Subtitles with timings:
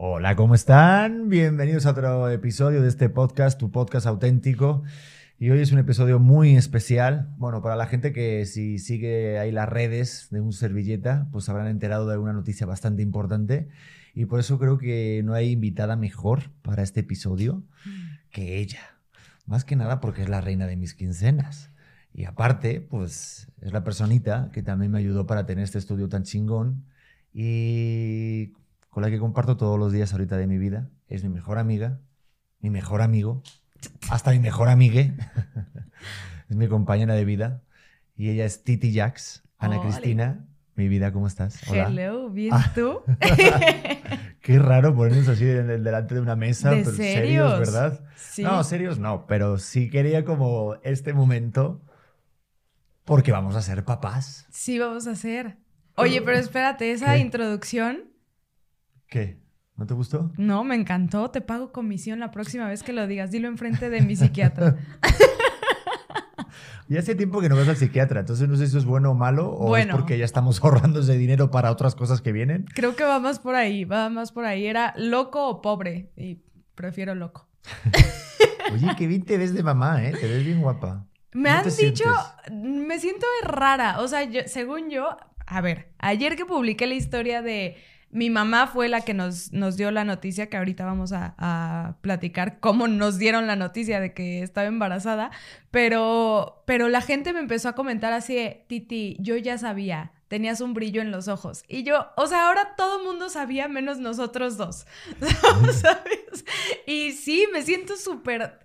[0.00, 1.28] Hola, ¿cómo están?
[1.28, 4.84] Bienvenidos a otro episodio de este podcast, tu podcast auténtico.
[5.40, 7.34] Y hoy es un episodio muy especial.
[7.36, 11.66] Bueno, para la gente que si sigue ahí las redes de un servilleta, pues habrán
[11.66, 13.70] enterado de una noticia bastante importante.
[14.14, 17.64] Y por eso creo que no hay invitada mejor para este episodio
[18.30, 19.00] que ella.
[19.46, 21.72] Más que nada porque es la reina de mis quincenas.
[22.14, 26.22] Y aparte, pues es la personita que también me ayudó para tener este estudio tan
[26.22, 26.84] chingón
[27.34, 28.52] y
[28.98, 30.88] con la que comparto todos los días ahorita de mi vida.
[31.06, 32.00] Es mi mejor amiga,
[32.58, 33.44] mi mejor amigo,
[34.10, 35.14] hasta mi mejor amigue.
[36.50, 37.62] es mi compañera de vida
[38.16, 39.80] y ella es Titi Jax, Ana.
[39.80, 40.44] Cristina.
[40.74, 41.60] Mi vida, ¿cómo estás?
[41.68, 41.86] Hola.
[41.86, 42.72] Hello, ¿bien Ah.
[42.74, 43.02] tú?
[44.40, 47.14] Qué raro ponernos así de- de- delante de una mesa, ¿De pero serios,
[47.52, 47.58] serios?
[47.60, 48.00] ¿verdad?
[48.16, 48.42] Sí.
[48.42, 51.84] No, serios no, pero sí quería como este momento
[53.04, 54.46] porque vamos a ser papás.
[54.50, 55.56] Sí, vamos a hacer.
[55.94, 57.20] Oye, pero espérate, esa ¿Qué?
[57.20, 58.07] introducción,
[59.08, 59.38] ¿Qué?
[59.76, 60.32] ¿No te gustó?
[60.36, 61.30] no, me encantó.
[61.30, 63.30] Te pago comisión la próxima vez que lo digas.
[63.30, 64.76] Dilo enfrente de mi psiquiatra.
[66.90, 69.10] Ya hace tiempo que no vas al psiquiatra, entonces no sé si eso es bueno
[69.10, 69.92] o malo o Bueno.
[69.92, 72.64] es porque ya estamos ahorrando ese dinero para otras cosas que vienen.
[72.74, 74.66] Creo que va más por ahí, va más por ahí.
[74.66, 76.10] Era loco o pobre.
[76.16, 76.40] Y
[76.74, 77.46] prefiero loco.
[78.72, 80.12] Oye, qué bien te ves de mamá, ¿eh?
[80.18, 81.04] Te ves bien guapa.
[81.34, 82.04] Me ¿Cómo han dicho,
[82.50, 82.86] sientes?
[82.86, 84.00] me siento rara.
[84.00, 85.14] O sea, yo- según yo,
[85.46, 87.76] a ver, ayer que publiqué la historia de
[88.10, 92.60] mi mamá fue la que nos, nos dio la noticia, que ahorita vamos a, platicar
[92.60, 95.30] cómo nos dieron la noticia de que estaba embarazada,
[95.70, 100.12] pero, pero la gente me empezó a comentar así, Titi, yo ya sabía.
[100.28, 101.64] Tenías un brillo en los ojos.
[101.68, 104.86] Y yo, o sea, ahora todo mundo sabía menos nosotros dos.
[106.86, 108.58] Y sí, me siento súper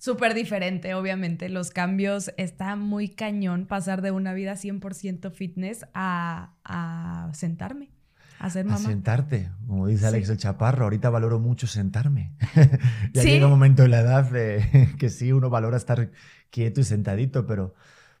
[0.00, 1.48] súper diferente, obviamente.
[1.48, 7.90] Los cambios está muy cañón pasar de una vida 100% fitness a, a sentarme,
[8.40, 8.78] a ser A mamá.
[8.88, 10.32] sentarte, como dice Alex Sí.
[10.32, 12.32] el Chaparro, ahorita valoro mucho sentarme.
[13.12, 13.28] ya Sí.
[13.30, 16.10] llega un momento en la edad de que sí, uno valora estar
[16.50, 17.74] quieto y sentadito, pero,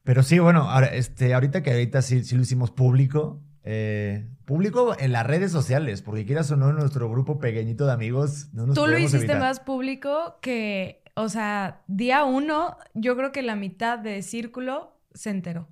[0.04, 4.94] pero sí, bueno, ahora, este, ahorita que ahorita sí, sí lo hicimos público, eh, público
[4.98, 8.66] en las redes sociales, porque quieras o no, en nuestro grupo pequeñito de amigos, no
[8.66, 9.40] nos Tú lo hiciste evitar.
[9.40, 15.30] más público que, o sea, día uno, yo creo que la mitad de círculo se
[15.30, 15.68] enteró.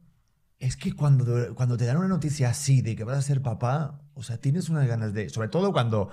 [0.59, 4.01] Es que cuando, cuando te dan una noticia así de que vas a ser papá,
[4.15, 6.11] o sea, tienes unas ganas de, sobre todo cuando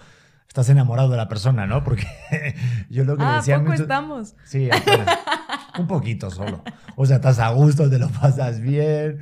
[0.48, 1.84] estás enamorado de la persona, ¿no?
[1.84, 2.06] Porque
[2.90, 4.36] yo lo que Ah, ¿a decía poco estamos?
[4.46, 5.20] Sí, apenas.
[5.80, 6.64] un poquito solo.
[6.96, 9.20] O sea, estás a gusto, te lo pasas bien.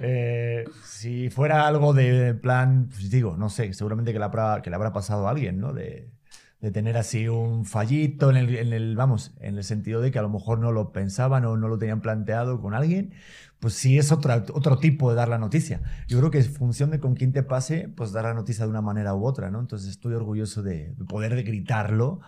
[0.00, 4.70] Eh, si fuera algo de plan, pues digo, no sé, seguramente que le habrá, que
[4.70, 5.72] le habrá pasado a alguien, ¿no?
[5.72, 6.10] De,
[6.60, 10.18] de tener así un fallito en el, en el, vamos, en el sentido de que
[10.18, 13.12] a lo mejor no lo pensaban o no lo tenían planteado con alguien,
[13.60, 15.80] pues sí es otra, otro tipo de dar la noticia.
[16.08, 18.70] Yo creo que en función de con quién te pase, pues dar la noticia de
[18.70, 19.60] una manera u otra, ¿no?
[19.60, 22.20] Entonces estoy orgulloso de poder de gritarlo.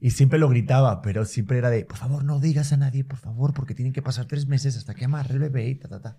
[0.00, 3.18] Y siempre lo gritaba, pero siempre era de, por favor, no digas a nadie, por
[3.18, 6.00] favor, porque tienen que pasar tres meses hasta que amarre el bebé y ta, ta,
[6.00, 6.18] ta.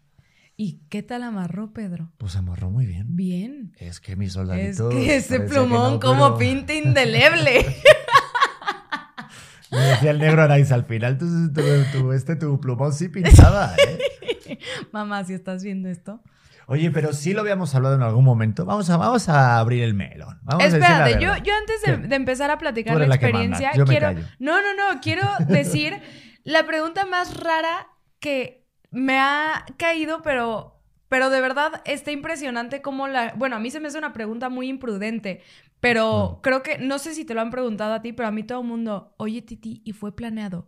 [0.58, 2.12] ¿Y qué tal amarró Pedro?
[2.18, 3.16] Pues amarró muy bien.
[3.16, 3.72] Bien.
[3.78, 4.90] Es que mi Es soldadito...
[4.90, 7.66] que ese que plumón no, como pero- pinta indeleble.
[9.72, 14.00] Me decía el negro Araiz, al final tu- este, tu plumón sí pintaba, ¿eh?
[14.92, 16.22] Mamá, si estás viendo esto.
[16.68, 18.64] Oye, pero sí lo habíamos hablado en algún momento.
[18.64, 20.40] Vamos a, vamos a abrir el melón.
[20.44, 24.12] Vamos a Espérate, yo, yo antes de, empezar a platicar la experiencia, yo quiero.
[24.38, 26.00] No, no, no, quiero decir
[26.44, 27.88] la pregunta más rara
[28.20, 33.34] que me ha caído, pero, pero de verdad está impresionante cómo la.
[33.36, 35.42] Bueno, a mí se me hace una pregunta muy imprudente,
[35.80, 36.42] pero Mm.
[36.42, 38.62] creo que, no sé si te lo han preguntado a ti, pero a mí todo
[38.62, 40.68] el mundo, oye, Titi, ¿y fue planeado?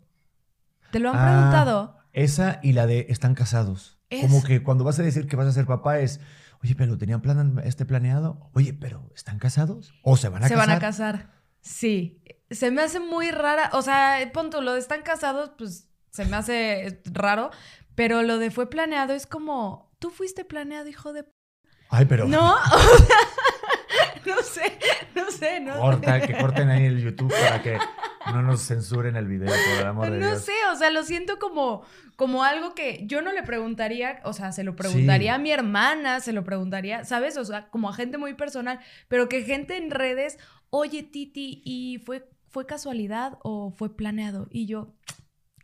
[0.92, 1.98] ¿Te lo han Ah, preguntado?
[2.14, 3.98] Esa y la de están casados.
[4.10, 6.20] Es- Como que cuando vas a decir que vas a ser papá es,
[6.64, 8.50] oye, pero tenían plan, este planeado.
[8.54, 9.94] Oye, pero ¿están casados?
[10.04, 10.68] ¿O se van a Se casar?
[10.68, 11.32] van a casar.
[11.62, 12.22] Sí.
[12.50, 13.70] Se me hace muy rara.
[13.74, 17.52] O sea, punto, lo de están casados, pues se me hace raro.
[17.96, 21.24] Pero lo de fue planeado es como, tú fuiste planeado, hijo de...
[21.24, 21.32] p-".
[21.90, 23.18] Ay, pero No, o sea,
[24.26, 24.80] no sé,
[25.16, 27.78] no sé, no corta, que corten ahí el YouTube para que
[28.28, 30.42] no nos censuren el video, por el amor de No Dios.
[30.44, 31.84] sé, o sea, lo siento como,
[32.16, 35.36] como algo que yo no le preguntaría, o sea, se lo preguntaría Sí.
[35.36, 37.38] a mi hermana, se lo preguntaría, ¿sabes?
[37.38, 40.38] O sea, como a gente muy personal, pero que gente en redes,
[40.70, 44.48] oye, Titi, ¿y fue, fue casualidad o fue planeado?
[44.52, 44.94] Y yo,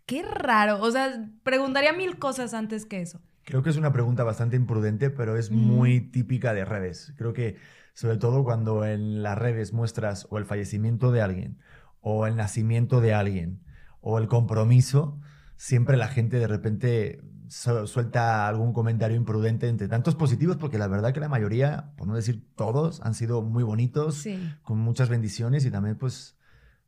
[0.06, 3.22] qué raro, o sea, preguntaría mil cosas antes que eso.
[3.44, 5.56] Creo que es una pregunta bastante imprudente, pero es Mm.
[5.56, 7.14] muy típica de redes.
[7.18, 7.56] Creo que
[7.94, 11.58] sobre todo cuando en las redes muestras o el fallecimiento de alguien,
[12.02, 13.62] o el nacimiento de alguien,
[14.02, 15.20] o el compromiso,
[15.56, 21.14] siempre la gente de repente suelta algún comentario imprudente entre tantos positivos, porque la verdad
[21.14, 24.26] que la mayoría, por no decir todos, han sido muy bonitos,
[24.64, 26.38] con muchas bendiciones y también pues,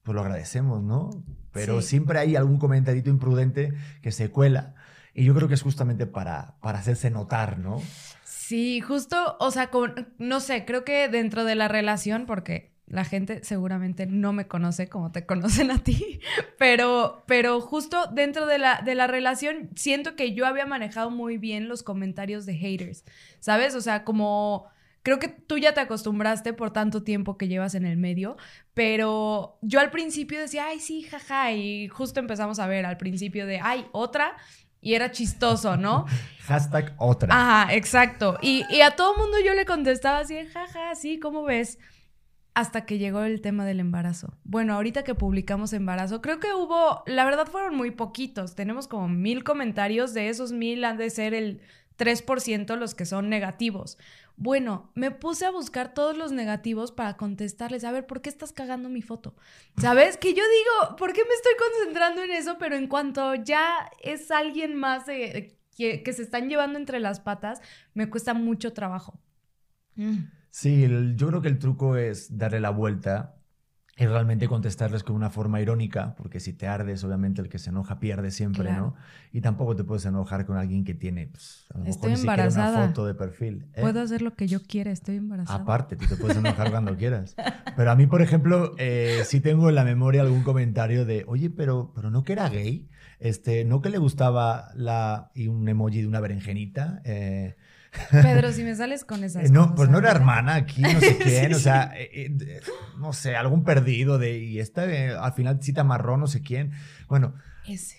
[0.04, 1.10] pues lo agradecemos, ¿no?
[1.52, 4.76] Pero siempre hay algún comentarito imprudente que se cuela
[5.14, 7.82] y yo creo que es justamente para, para hacerse notar, ¿no?
[8.24, 9.70] Sí, justo, o sea,
[10.18, 14.90] no sé, creo que dentro de la relación, porque la gente seguramente no me conoce
[14.90, 16.20] como te conocen a ti,
[16.58, 21.38] pero, pero justo dentro de la, de la relación siento que yo había manejado muy
[21.38, 23.06] bien los comentarios de haters,
[23.40, 23.76] ¿sabes?
[23.76, 24.68] O sea, como
[25.04, 28.38] creo que tú ya te acostumbraste por tanto tiempo que llevas en el medio,
[28.74, 33.46] pero yo al principio decía, ay, sí, jaja, y justo empezamos a ver al principio
[33.46, 34.36] de, ay, otra,
[34.82, 36.06] y era chistoso, ¿no?
[36.48, 37.34] Hashtag otra.
[37.34, 38.38] Ajá, exacto.
[38.42, 41.78] Y, y a todo mundo yo le contestaba así, jaja, sí, ¿cómo ves?
[42.54, 44.38] Hasta que llegó el tema del embarazo.
[44.44, 48.56] Bueno, ahorita que publicamos embarazo, creo que hubo, la verdad fueron muy poquitos.
[48.56, 51.62] Tenemos como mil comentarios, de esos mil han de ser el
[52.00, 53.98] 3% los que son negativos.
[54.38, 58.54] Bueno, me puse a buscar todos los negativos para contestarles, a ver, ¿por qué estás
[58.54, 59.36] cagando mi foto?
[59.78, 60.16] ¿Sabes?
[60.16, 62.58] Que yo digo, ¿por qué me estoy concentrando en eso?
[62.58, 67.62] Pero en cuanto ya es alguien más que, se están llevando entre las patas,
[67.94, 69.20] me cuesta mucho trabajo.
[69.96, 70.20] Mm.
[70.50, 73.36] Sí, yo creo que el truco es darle la vuelta
[74.00, 77.70] y realmente contestarles con una forma irónica, porque si te ardes, obviamente el que se
[77.70, 78.96] enoja pierde siempre, ¿no?
[79.34, 82.78] Y tampoco te puedes enojar con alguien que tiene, pues, a lo estoy mejor embarazada.
[82.78, 83.68] una foto de perfil.
[83.74, 83.82] ¿eh?
[83.82, 85.60] Puedo hacer lo que yo quiera, estoy embarazada.
[85.60, 87.36] Aparte, tú te puedes enojar cuando quieras.
[87.76, 91.50] Pero a mí, por ejemplo, eh, sí tengo en la memoria algún comentario de, oye,
[91.50, 92.88] pero, pero no que era gay,
[93.20, 97.02] este, no que le gustaba la y un emoji de una berenjenita.
[97.04, 97.58] Eh,
[98.12, 101.18] Pedro, si me sales con esas eh, No, pues no era hermana aquí, no sé
[101.24, 102.62] quién, o sea, eh, eh,
[103.00, 106.72] no sé, algún perdido de, y esta al final cita marrón, no sé quién.
[107.08, 107.34] Bueno,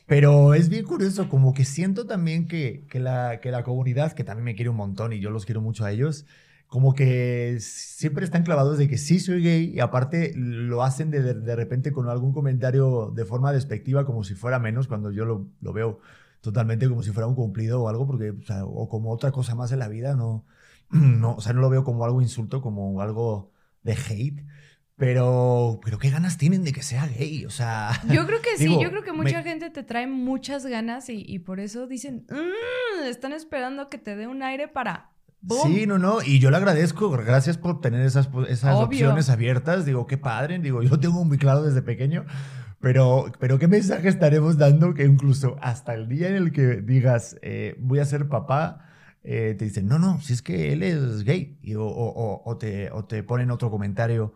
[0.06, 4.24] pero es bien curioso, como que siento también que, que, la, que la comunidad, que
[4.24, 6.26] también me quiere un montón y yo los quiero mucho a ellos,
[6.66, 11.34] como que siempre están clavados de que sí soy gay y aparte lo hacen de,
[11.34, 15.48] de, repente con algún comentario de forma despectiva como si fuera menos cuando yo lo,
[15.60, 16.00] lo veo
[16.40, 18.34] totalmente como si fuera un cumplido o algo, porque,
[18.64, 20.44] o, como otra cosa más en la vida, no,
[20.90, 23.52] no, o sea, no lo veo como algo insulto, como algo
[23.82, 24.44] de hate.
[24.96, 27.90] Pero, pero qué ganas tienen de que sea gay, o sea.
[28.12, 31.58] Yo creo que sí, yo creo que mucha gente te trae muchas ganas y, por
[31.58, 35.12] eso dicen, mm, están esperando que te dé un aire para.
[35.64, 40.06] Sí, no, no, y yo le agradezco, gracias por tener esas, esas opciones abiertas, digo,
[40.06, 42.26] qué padre, digo, yo tengo muy claro desde pequeño,
[42.80, 47.36] pero, pero ¿qué mensaje estaremos dando que incluso hasta el día en el que digas,
[47.42, 48.86] eh, voy a ser papá,
[49.22, 53.04] eh, te dicen, no, no, si es que él es gay, o, o, te, o
[53.04, 54.34] te ponen otro comentario.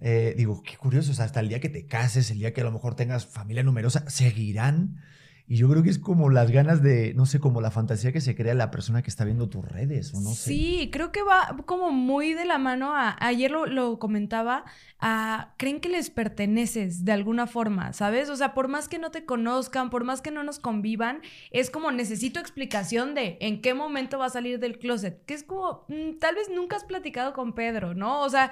[0.00, 2.62] Eh, digo, qué curioso, o sea, hasta el día que te cases, el día que
[2.62, 5.00] a lo mejor tengas familia numerosa, seguirán
[5.46, 8.22] y yo creo que es como las ganas de, no sé, como la fantasía que
[8.22, 10.48] se crea la persona que está viendo tus redes, o no sé.
[10.48, 14.64] Sí, creo que va como muy de la mano a, ayer lo, lo, comentaba,
[15.00, 18.30] a, creen que les perteneces de alguna forma, ¿sabes?
[18.30, 21.20] O sea, por más que no te conozcan, por más que no nos convivan,
[21.50, 25.44] es como necesito explicación de en qué momento va a salir del closet, que es
[25.44, 28.22] como, mm, tal vez nunca has platicado con Pedro, ¿no?
[28.22, 28.50] O sea,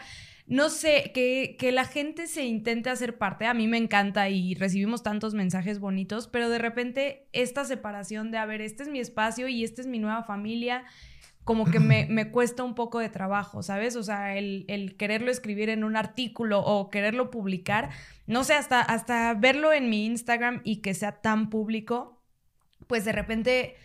[0.53, 3.47] no sé, que, que, la gente se intente hacer parte.
[3.47, 8.37] A mí me encanta y recibimos tantos mensajes bonitos, pero de repente esta separación de,
[8.37, 10.85] a ver, este es mi espacio y esta es mi nueva familia,
[11.45, 13.97] como que me, me cuesta un poco de trabajo, ¿sabes?
[13.97, 17.89] O sea, el, el, quererlo escribir en un artículo o quererlo publicar,
[18.27, 22.23] no sé, hasta, hasta verlo en mi Instagram y que sea tan público,
[22.87, 23.77] pues de repente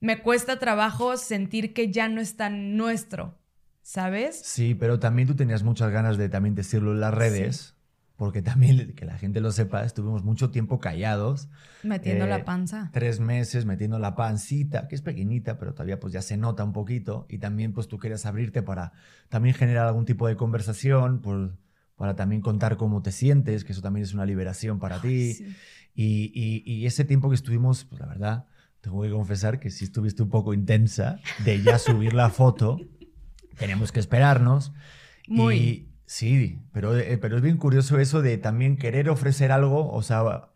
[0.00, 3.39] me cuesta trabajo sentir que ya no es tan nuestro.
[3.90, 4.40] ¿Sabes?
[4.44, 7.74] Sí, pero también tú tenías muchas ganas de también decirlo en las redes.
[8.14, 11.48] Porque también, que la gente lo sepa, estuvimos mucho tiempo callados.
[11.82, 12.90] Metiendo la eh, panza.
[12.92, 16.72] Tres meses metiendo la pancita, que es pequeñita, pero todavía pues ya se nota un
[16.72, 17.26] poquito.
[17.28, 18.92] Y también pues tú querías abrirte para
[19.28, 21.56] también generar algún tipo de conversación, por,
[21.96, 25.36] para también contar cómo te sientes, que eso también es una liberación para ti.
[25.96, 28.46] Y, y, y, ese tiempo que estuvimos, pues la verdad,
[28.82, 32.78] tengo que confesar que sí estuviste un poco intensa de ya subir la foto.
[33.60, 34.72] tenemos que esperarnos.
[35.28, 35.56] Muy.
[35.56, 40.02] Y, sí, pero, eh, pero es bien curioso eso de también querer ofrecer algo, o
[40.02, 40.50] sea,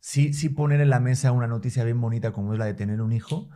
[0.00, 3.02] sí, sí poner en la mesa una noticia bien bonita como es la de tener
[3.02, 3.50] un hijo,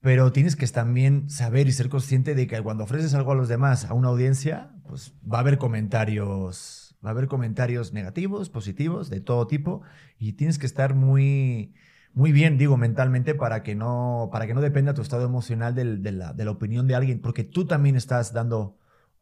[0.00, 3.48] pero tienes que también saber y ser consciente de que cuando ofreces algo a los
[3.48, 9.10] demás, a una audiencia, pues va a haber comentarios, va a haber comentarios negativos, positivos,
[9.10, 9.82] de todo tipo,
[10.18, 11.74] y tienes que estar muy
[12.16, 15.84] muy bien, digo, mentalmente, para que no, para que no dependa tu estado emocional de,
[16.12, 18.78] la, de, la, opinión de alguien, porque tú también estás dando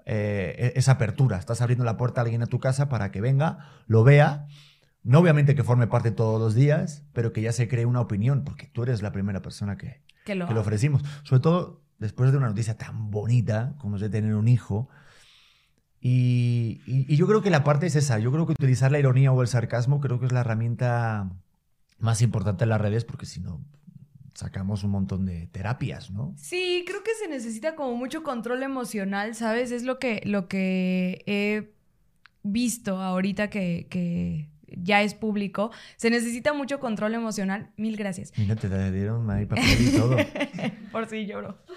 [0.06, 3.20] eh, e, esa apertura, estás abriendo la puerta a alguien a tu casa para que
[3.20, 3.58] venga,
[3.88, 4.46] lo vea,
[5.02, 8.44] no obviamente que forme parte todos los días, pero que ya se cree una opinión,
[8.44, 11.02] porque tú eres la primera persona que, que lo, que lo ofrecimos.
[11.24, 14.88] Sobre todo después de una noticia tan bonita como es de tener un hijo.
[16.00, 18.18] Y, y- y yo creo que la parte es esa.
[18.18, 21.30] Yo creo que utilizar la ironía o el sarcasmo creo que es la herramienta
[22.04, 23.60] más importante las redes porque si no
[24.34, 26.34] sacamos un montón de terapias, ¿no?
[26.36, 29.70] Sí, creo que se necesita como mucho control emocional, ¿sabes?
[29.70, 31.72] Es lo que, lo que he
[32.42, 35.70] visto ahorita que, que ya es público.
[35.96, 37.70] Se necesita mucho control emocional.
[37.76, 38.32] Mil gracias.
[38.36, 40.16] Mira, te dieron ahí papel y todo.
[40.92, 41.58] Por si lloro.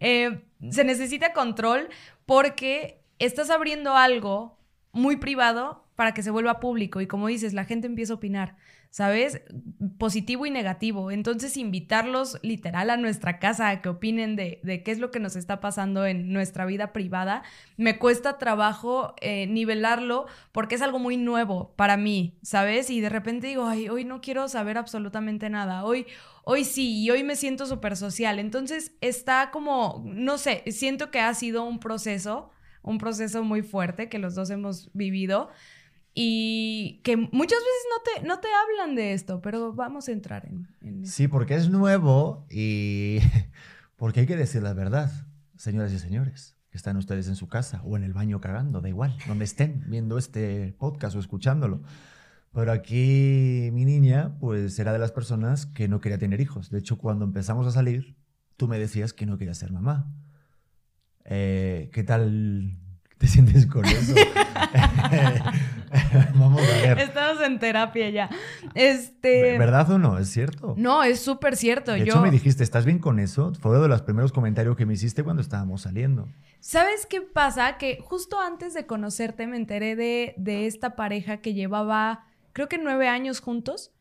[0.00, 1.90] Eh, se necesita control
[2.24, 4.58] porque estás abriendo algo
[4.92, 8.56] muy privado para que se vuelva público y como dices, la gente empieza a opinar,
[8.94, 9.42] ¿sabes?
[9.98, 11.10] Positivo y negativo.
[11.10, 15.18] Entonces, invitarlos literal a nuestra casa a que opinen de, de qué es lo que
[15.18, 17.42] nos está pasando en nuestra vida privada,
[17.76, 22.88] me cuesta trabajo eh, nivelarlo porque es algo muy nuevo para mí, ¿sabes?
[22.88, 26.06] Y de repente digo, ay, hoy no quiero saber absolutamente nada, hoy,
[26.44, 28.38] hoy sí, y hoy me siento súper social.
[28.38, 34.08] Entonces, está como, no sé, siento que ha sido un proceso, un proceso muy fuerte
[34.08, 35.50] que los dos hemos vivido
[36.14, 40.46] y que muchas veces no te, no te hablan de esto, pero vamos a entrar
[40.46, 41.06] en, en.
[41.06, 43.18] Sí, porque es nuevo y
[43.96, 45.10] porque hay que decir la verdad,
[45.56, 48.88] señoras y señores, que están ustedes en su casa o en el baño cagando, da
[48.88, 51.82] igual, donde estén viendo este podcast o escuchándolo.
[52.52, 56.70] Pero aquí mi niña, pues era de las personas que no quería tener hijos.
[56.70, 58.16] De hecho, cuando empezamos a salir,
[58.56, 60.14] tú me decías que no querías ser mamá.
[61.24, 62.78] Eh, ¿Qué tal
[63.24, 64.14] te sientes con eso?
[66.34, 66.98] Vamos a ver.
[66.98, 68.28] Estamos en terapia ya.
[68.74, 69.56] Este.
[69.56, 70.18] ¿Verdad o no?
[70.18, 70.74] ¿Es cierto?
[70.76, 71.92] No, es súper cierto.
[71.92, 73.54] De Yo, hecho, me dijiste, ¿estás bien con eso?
[73.60, 76.28] Fue uno de los primeros comentarios que me hiciste cuando estábamos saliendo.
[76.60, 77.78] ¿Sabes qué pasa?
[77.78, 82.76] Que justo antes de conocerte me enteré de, de esta pareja que llevaba, creo que
[82.76, 83.92] nueve años juntos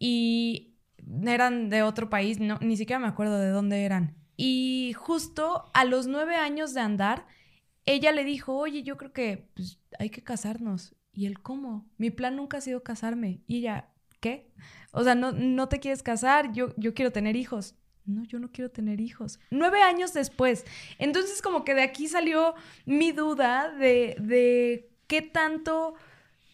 [0.00, 0.74] y
[1.24, 4.16] eran de otro país, no, ni siquiera me acuerdo de dónde eran.
[4.36, 7.26] Y justo a los nueve años de andar,
[7.92, 10.94] ella le dijo, oye, yo creo que pues, hay que casarnos.
[11.12, 11.88] ¿Y él cómo?
[11.96, 13.40] Mi plan nunca ha sido casarme.
[13.46, 13.88] Y ella,
[14.20, 14.50] ¿qué?
[14.92, 17.74] O sea, no, no te quieres casar, yo, yo quiero tener hijos.
[18.04, 19.38] No, yo no quiero tener hijos.
[19.50, 20.64] Nueve años después.
[20.98, 22.54] Entonces, como que de aquí salió
[22.86, 25.94] mi duda de, de qué tanto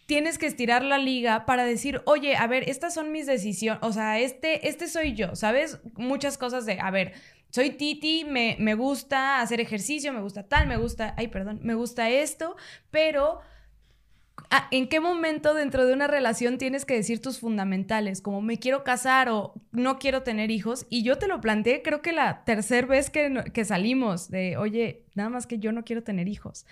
[0.05, 3.91] tienes que estirar la liga para decir, oye, a ver, estas son mis decisiones, o
[3.91, 5.79] sea, este, este soy yo, ¿sabes?
[5.95, 7.13] Muchas cosas de, a ver,
[7.55, 11.73] soy Titi, me, me gusta hacer ejercicio, me gusta tal, me gusta, ay, perdón, me
[11.73, 12.57] gusta esto,
[12.91, 13.39] pero
[14.49, 18.21] ah, ¿en qué momento dentro de una relación tienes que decir tus fundamentales?
[18.21, 20.85] Como me quiero casar o no quiero tener hijos.
[20.89, 25.05] Y yo te lo planteé, creo que la tercera vez que, que salimos, de, oye,
[25.13, 26.65] nada más que yo no quiero tener hijos.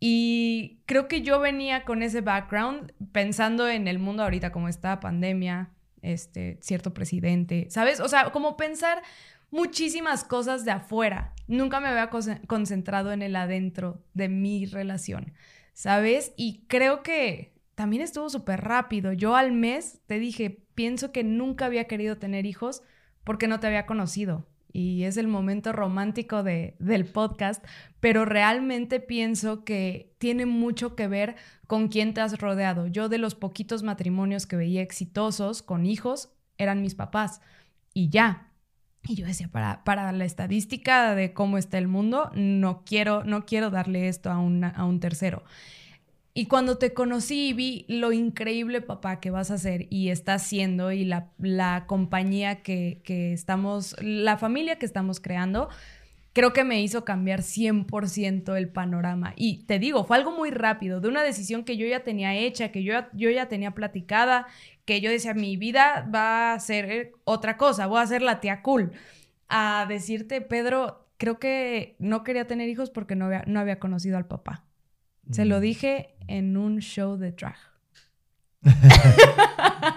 [0.00, 4.98] Y creo que yo venía con ese background pensando en el mundo ahorita, como está
[4.98, 8.00] pandemia, este, cierto presidente, ¿sabes?
[8.00, 9.02] O sea, como pensar
[9.56, 11.34] muchísimas cosas de afuera.
[11.48, 12.10] Nunca me había
[12.46, 15.32] concentrado en el adentro de mi relación,
[15.72, 16.32] ¿sabes?
[16.36, 19.12] Y creo que también estuvo súper rápido.
[19.12, 22.82] Yo al mes te dije, pienso que nunca había querido tener hijos
[23.24, 24.46] porque no te había conocido.
[24.72, 27.64] Y es el momento romántico de, del podcast,
[27.98, 31.36] pero realmente pienso que tiene mucho que ver
[31.66, 32.86] con quién te has rodeado.
[32.86, 37.40] Yo de los poquitos matrimonios que veía exitosos con hijos eran mis papás
[37.94, 38.45] y ya.
[39.08, 43.46] Y yo decía, para, para la estadística de cómo está el mundo, no quiero, no
[43.46, 45.44] quiero darle esto a, a un tercero.
[46.38, 50.42] Y cuando te conocí y vi lo increíble, papá, que vas a hacer y estás
[50.42, 55.70] haciendo y la, la compañía que, que estamos, la familia que estamos creando,
[56.36, 59.32] creo que me hizo cambiar 100% el panorama.
[59.36, 62.70] Y te digo, fue algo muy rápido, de una decisión que yo ya tenía hecha,
[62.70, 64.46] que yo, yo ya tenía platicada,
[64.84, 68.40] que yo decía, mi vida va a ser eh, otra cosa, voy a ser la
[68.40, 68.92] tía cool.
[69.48, 74.18] A decirte, Pedro, creo que no quería tener hijos porque no había, no había conocido
[74.18, 74.62] al papá.
[75.30, 75.60] Se lo Mm.
[75.62, 77.56] dije en un show de drag.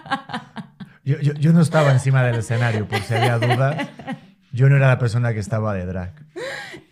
[1.04, 3.90] Yo, yo- yo no estaba encima del escenario, por si había duda.
[4.52, 6.14] Yo no era la persona que estaba de drag.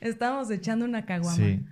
[0.01, 1.35] Estábamos echando una caguama.
[1.35, 1.65] Sí.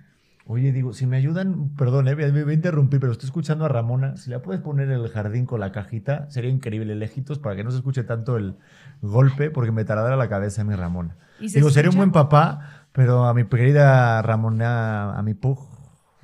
[0.48, 3.68] Oye, digo, si me ayudan, perdón, eh, me voy a interrumpir, pero estoy escuchando a
[3.68, 4.16] Ramona.
[4.16, 7.64] Si la puedes poner en el jardín con la cajita, sería increíble, lejitos, para que
[7.64, 8.56] no se escuche tanto el
[9.02, 11.16] golpe, porque me taladra la cabeza mi Ramona.
[11.40, 15.58] Y se Digo, sería un buen papá, pero a mi querida Ramona, a mi Pug,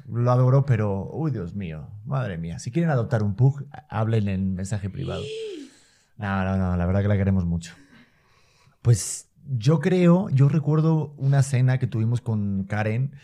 [0.08, 2.60] lo adoro, pero, uy, Dios mío, madre mía.
[2.60, 5.22] Si quieren adoptar un Pug, hablen en mensaje privado.
[6.18, 7.74] No, no, no, la verdad que la queremos mucho.
[8.80, 13.14] Pues yo creo, yo recuerdo una cena que tuvimos con Karen,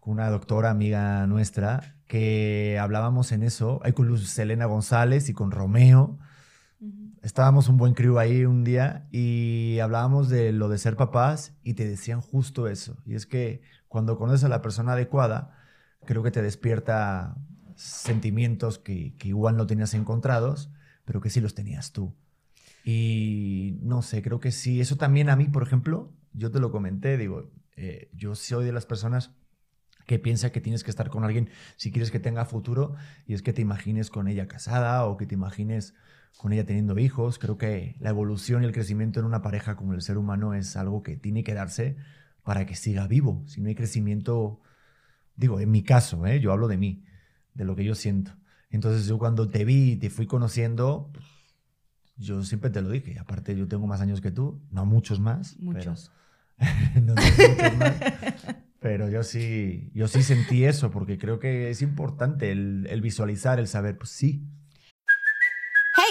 [0.00, 5.32] con una doctora amiga nuestra, que hablábamos en eso, ahí con Luz Selena González y
[5.34, 6.18] con Romeo.
[7.22, 11.74] Estábamos un buen crew ahí un día y hablábamos de lo de ser papás y
[11.74, 12.96] te decían justo eso.
[13.04, 15.58] Y es que cuando conoces a la persona adecuada,
[16.04, 17.36] creo que te despierta
[17.74, 20.70] sentimientos que, que igual no tenías encontrados,
[21.04, 22.14] pero que sí los tenías tú.
[22.88, 24.80] Y no sé, creo que sí.
[24.80, 28.70] Eso también a mí, por ejemplo, yo te lo comenté, digo, eh, yo soy de
[28.70, 29.32] las personas
[30.06, 32.94] que piensa que tienes que estar con alguien si quieres que tenga futuro
[33.26, 35.94] y es que te imagines con ella casada o que te imagines
[36.38, 37.40] con ella teniendo hijos.
[37.40, 40.76] Creo que la evolución y el crecimiento en una pareja como el ser humano es
[40.76, 41.96] algo que tiene que darse
[42.44, 43.42] para que siga vivo.
[43.48, 44.60] Si no hay crecimiento,
[45.34, 46.38] digo, en mi caso, ¿eh?
[46.38, 47.04] yo hablo de mí,
[47.54, 48.36] de lo que yo siento.
[48.70, 51.10] Entonces yo cuando te vi y te fui conociendo,
[52.16, 53.18] yo siempre te lo dije.
[53.18, 55.58] Aparte yo tengo más años que tú, no muchos más.
[55.58, 56.12] Muchos.
[56.58, 57.94] Pero, no muchos más.
[58.80, 63.58] Pero yo sí, yo sí sentí eso, porque creo que es importante el, el visualizar,
[63.58, 64.46] el saber, pues sí,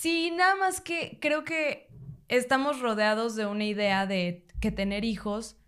[0.00, 1.90] Sí, nada más que creo que
[2.28, 5.58] estamos rodeados de una idea de que tener hijos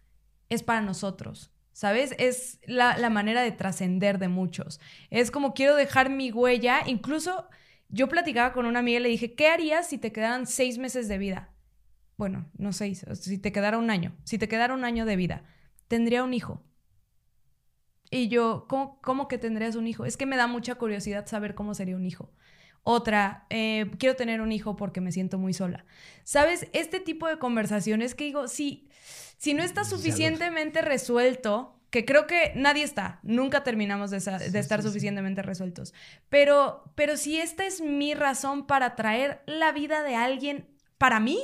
[0.49, 1.53] es para nosotros.
[1.75, 2.15] ¿Sabes?
[2.17, 4.81] Es la, la manera de trascender de muchos.
[5.11, 6.81] Es como quiero dejar mi huella.
[6.87, 7.47] Incluso
[7.91, 11.09] yo platicaba con una amiga y le dije, ¿qué harías si te quedaran seis meses
[11.09, 11.51] de vida?
[12.17, 14.17] Bueno, no seis, si te quedara un año.
[14.25, 15.45] Si te quedara un año de vida,
[15.89, 16.63] tendría un hijo.
[18.11, 20.07] Y yo, ¿cómo, ¿cómo que tendrías un hijo?
[20.07, 22.33] Es que me da mucha curiosidad saber cómo sería un hijo.
[22.85, 25.85] Otra, eh, quiero tener un hijo porque me siento muy sola.
[26.25, 26.67] ¿Sabes?
[26.73, 28.89] Este tipo de conversaciones que digo, si,
[29.39, 34.51] si no está suficientemente resuelto, que creo que nadie está, nunca terminamos de, esa- de
[34.51, 34.89] Sí, estar sí, sí.
[34.89, 35.93] suficientemente resueltos,
[36.29, 41.39] pero, pero si esta es mi razón para traer la vida de alguien para mí,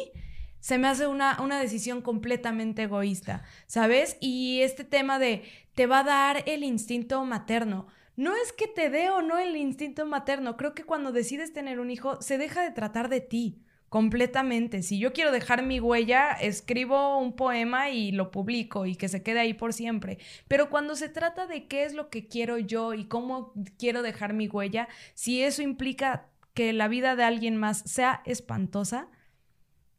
[0.60, 4.16] se me hace una, una decisión completamente egoísta, ¿sabes?
[4.20, 7.86] Y este tema de te va a dar el instinto materno.
[8.18, 11.78] No es que te dé o no el instinto materno, creo que cuando decides tener
[11.78, 14.82] un hijo se deja de tratar de ti completamente.
[14.82, 19.22] Si yo quiero dejar mi huella, escribo un poema y lo publico y que se
[19.22, 20.18] quede ahí por siempre.
[20.48, 24.32] Pero cuando se trata de qué es lo que quiero yo y cómo quiero dejar
[24.32, 29.08] mi huella, si eso implica que la vida de alguien más sea espantosa,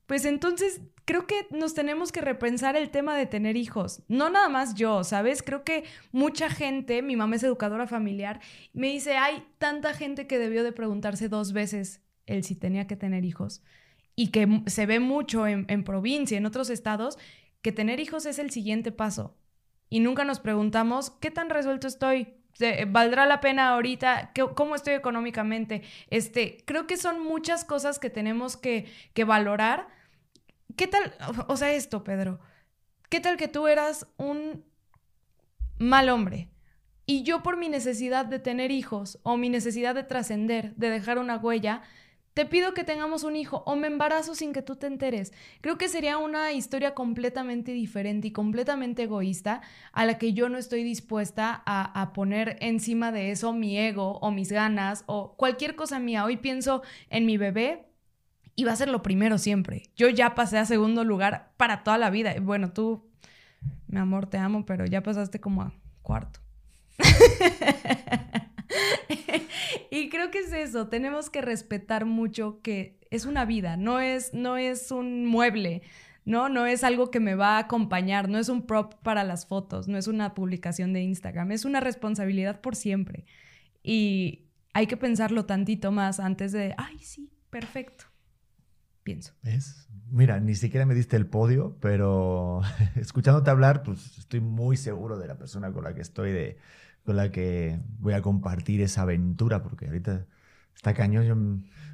[0.07, 4.03] pues entonces creo que nos tenemos que repensar el tema de tener hijos.
[4.07, 5.41] No nada más yo, ¿sabes?
[5.41, 8.39] Creo que mucha gente, mi mamá es educadora familiar,
[8.73, 12.95] me dice, hay tanta gente que debió de preguntarse dos veces el si tenía que
[12.95, 13.63] tener hijos.
[14.15, 17.17] Y que se ve mucho en, en provincia, en otros estados,
[17.63, 19.35] que tener hijos es el siguiente paso.
[19.89, 22.35] Y nunca nos preguntamos, ¿qué tan resuelto estoy?
[22.53, 24.31] ¿Se- ¿Valdrá la pena ahorita?
[24.35, 25.81] ¿Qué- ¿Cómo estoy económicamente?
[26.11, 29.97] Este, creo que son muchas cosas que tenemos que, que valorar.
[30.79, 31.13] ¿Qué tal?
[31.49, 32.39] O sea, esto, Pedro.
[33.09, 34.63] ¿Qué tal que tú eras un
[35.77, 36.47] mal hombre?
[37.05, 41.19] Y yo por mi necesidad de tener hijos o mi necesidad de trascender, de dejar
[41.19, 41.81] una huella,
[42.33, 45.33] te pido que tengamos un hijo o me embarazo sin que tú te enteres.
[45.59, 49.59] Creo que sería una historia completamente diferente y completamente egoísta
[49.91, 54.17] a la que yo no estoy dispuesta a, a poner encima de eso mi ego
[54.19, 56.23] o mis ganas o cualquier cosa mía.
[56.23, 57.88] Hoy pienso en mi bebé
[58.59, 59.83] y va a ser lo primero siempre.
[59.95, 62.35] Yo ya pasé a segundo lugar para toda la vida.
[62.41, 63.07] Bueno, tú,
[63.87, 66.41] mi amor, te amo, pero ya pasaste como a cuarto.
[69.89, 74.33] y creo que es eso, tenemos que respetar mucho que es una vida, no es,
[74.33, 75.83] no es un mueble,
[76.25, 76.49] ¿no?
[76.49, 79.87] No es algo que me va a acompañar, no es un prop para las fotos,
[79.87, 83.25] no es una publicación de Instagram, es una responsabilidad por siempre.
[83.81, 88.08] Y hay que pensarlo tantito más antes de, ay, sí, perfecto.
[89.09, 89.33] Pienso.
[90.11, 92.61] Mira, ni siquiera me diste el podio, pero
[92.95, 96.57] escuchándote hablar, pues estoy muy seguro de la persona con la que estoy, de,
[97.03, 100.25] con la que voy a compartir esa aventura, porque ahorita
[100.75, 101.25] está cañón.
[101.25, 101.35] Yo,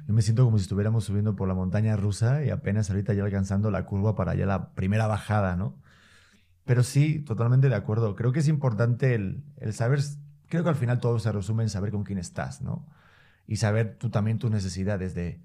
[0.06, 3.24] yo me siento como si estuviéramos subiendo por la montaña rusa y apenas ahorita ya
[3.24, 5.74] alcanzando la curva para ya la primera bajada, ¿no?
[6.64, 8.14] Pero sí, totalmente de acuerdo.
[8.14, 10.00] Creo que es importante el, el saber,
[10.48, 12.86] creo que al final todo se resume en saber con quién estás, ¿no?
[13.46, 15.40] Y saber tú también tus necesidades de,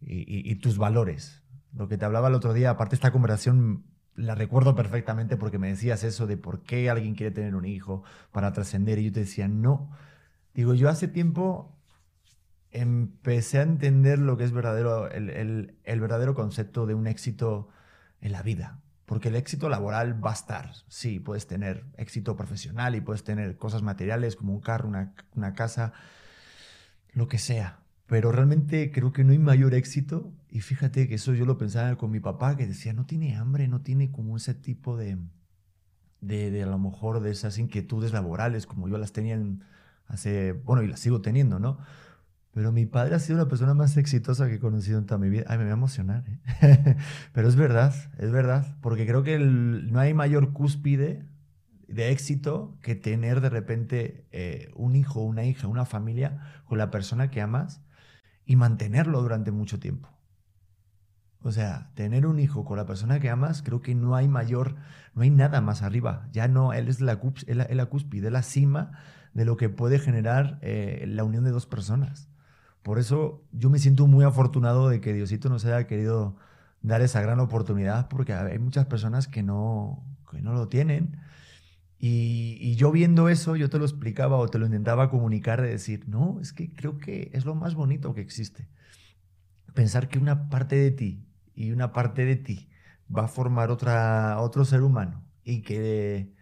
[0.00, 1.42] y, tus valores.
[1.74, 3.84] Lo que te hablaba el otro día, aparte esta conversación
[4.14, 8.02] la recuerdo perfectamente porque me decías eso de por qué alguien quiere tener un hijo
[8.32, 9.90] para trascender y yo te decía, no.
[10.54, 11.76] Digo, yo hace tiempo
[12.70, 17.68] empecé a entender lo que es verdadero, el, el- el verdadero concepto de un éxito
[18.20, 18.80] en la vida.
[19.06, 20.72] Porque el éxito laboral va a estar.
[20.88, 25.54] Sí, puedes tener éxito profesional y puedes tener cosas materiales como un carro, una, una
[25.54, 25.92] casa,
[27.12, 27.78] lo que sea.
[28.08, 30.32] Pero realmente creo que no hay mayor éxito.
[30.50, 33.68] Y fíjate que eso yo lo pensaba con mi papá, que decía, no tiene hambre,
[33.68, 35.18] no tiene como ese tipo de,
[36.20, 39.62] de, de a lo mejor de esas inquietudes laborales como yo las tenía en-
[40.06, 41.78] hace, bueno, y las sigo teniendo, ¿no?
[42.52, 45.30] Pero mi padre ha sido la persona más exitosa que he conocido en toda mi
[45.30, 45.44] vida.
[45.48, 46.96] Ay, me voy a emocionar, ¿eh?
[47.34, 48.76] Pero es verdad, es verdad.
[48.82, 51.26] Porque creo que el- no hay mayor cúspide
[51.88, 56.90] de éxito que tener de repente eh, un hijo, una hija, una familia con la
[56.90, 57.82] persona que amas
[58.48, 60.08] y mantenerlo durante mucho tiempo.
[61.42, 64.76] O sea, tener un hijo con la persona que amas, creo que no hay mayor,
[65.14, 66.26] no hay nada más arriba.
[66.32, 68.92] Ya no, él es la, cúspide, la cima
[69.34, 72.30] de lo que puede generar eh, la unión de dos personas.
[72.82, 76.36] Por eso yo me siento muy afortunado de que Diosito nos haya querido
[76.80, 81.18] dar esa gran oportunidad, porque hay muchas personas que no, que no lo tienen.
[82.00, 86.08] Y, yo viendo eso, yo te lo explicaba o te lo intentaba comunicar de decir,
[86.08, 88.68] no, es que creo que es lo más bonito que existe.
[89.74, 92.70] Pensar que una parte de ti y una parte de ti
[93.14, 96.32] va a formar otra, otro ser humano y que,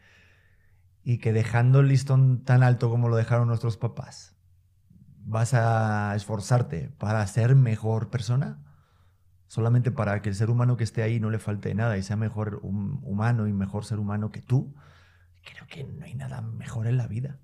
[1.03, 4.37] y que dejando el listón tan alto como lo dejaron nuestros papás,
[5.25, 8.63] vas a esforzarte para ser mejor persona,
[9.47, 12.17] solamente para que el ser humano que esté ahí no le falte nada y sea
[12.17, 14.75] mejor hum- humano y mejor ser humano que tú,
[15.51, 17.39] creo que no hay nada mejor en la vida.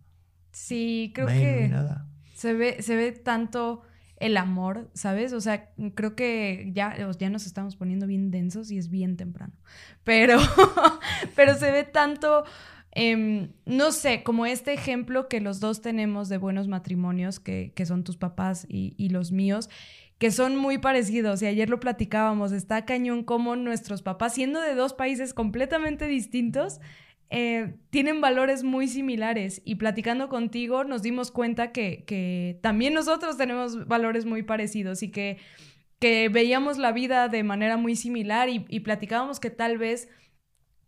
[0.50, 2.08] Sí, creo no, hay, no que hay nada.
[2.34, 3.82] se ve, se ve tanto
[4.22, 5.32] el amor, ¿sabes?
[5.32, 9.54] O sea, creo que ya, ya nos estamos poniendo bien densos y es bien temprano.
[10.04, 10.38] Pero,
[11.36, 12.44] pero se ve tanto,
[12.92, 17.84] em, no sé, como este ejemplo que los dos tenemos de buenos matrimonios, que, que
[17.84, 19.68] son tus papás y, y los míos,
[20.18, 21.42] que son muy parecidos.
[21.42, 26.80] Y ayer lo platicábamos, está cañón como nuestros papás, siendo de dos países completamente distintos,
[27.34, 33.38] eh, tienen valores muy similares y platicando contigo nos dimos cuenta que, que también nosotros
[33.38, 35.38] tenemos valores muy parecidos y que,
[35.98, 40.10] que veíamos la vida de manera muy similar y, y platicábamos que tal vez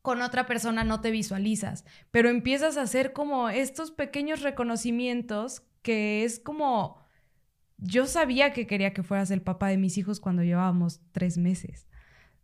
[0.02, 6.24] con otra persona no te visualizas, pero empiezas a hacer como estos pequeños reconocimientos que
[6.24, 6.98] es como,
[7.78, 11.87] yo sabía que quería que fueras el papá de mis hijos cuando llevábamos tres meses.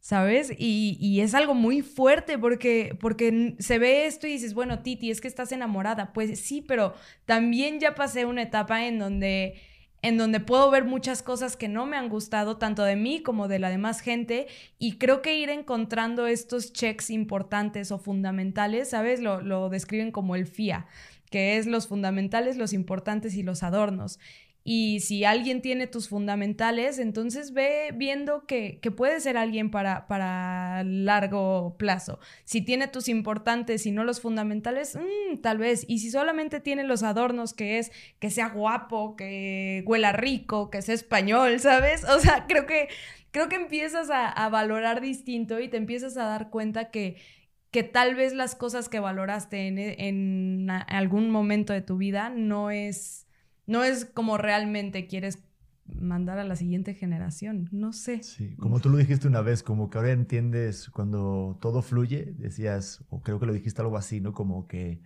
[0.00, 0.50] ¿Sabes?
[0.56, 5.10] Y, y, es algo muy fuerte porque, porque se ve esto y dices, bueno, Titi,
[5.10, 6.14] es que estás enamorada.
[6.14, 6.94] Pues sí, pero
[7.26, 9.60] también ya pasé una etapa en donde,
[10.00, 13.46] en donde puedo ver muchas cosas que no me han gustado, tanto de mí como
[13.46, 14.46] de la demás gente.
[14.78, 19.20] Y creo que ir encontrando estos checks importantes o fundamentales, ¿sabes?
[19.20, 20.86] Lo, lo describen como el FIA,
[21.30, 24.18] que es los fundamentales, los importantes y los adornos.
[24.62, 30.06] Y si alguien tiene tus fundamentales, entonces ve viendo que, que puede ser alguien para,
[30.06, 32.18] para largo plazo.
[32.44, 35.86] Si tiene tus importantes y no los fundamentales, mmm, tal vez.
[35.88, 40.82] Y si solamente tiene los adornos, que es que sea guapo, que huela rico, que
[40.82, 42.04] sea español, ¿sabes?
[42.04, 42.88] O sea, creo que,
[43.30, 47.16] creo que empiezas a, a valorar distinto y te empiezas a dar cuenta que,
[47.70, 52.70] que tal vez las cosas que valoraste en, en algún momento de tu vida no
[52.70, 53.26] es
[53.70, 55.38] no es como realmente quieres
[55.86, 58.20] mandar a la siguiente generación, no sé.
[58.24, 63.04] Sí, como tú lo dijiste una vez, como que ahora entiendes cuando todo fluye, decías,
[63.10, 64.32] o creo que lo dijiste algo así, ¿no?
[64.32, 65.00] Como que,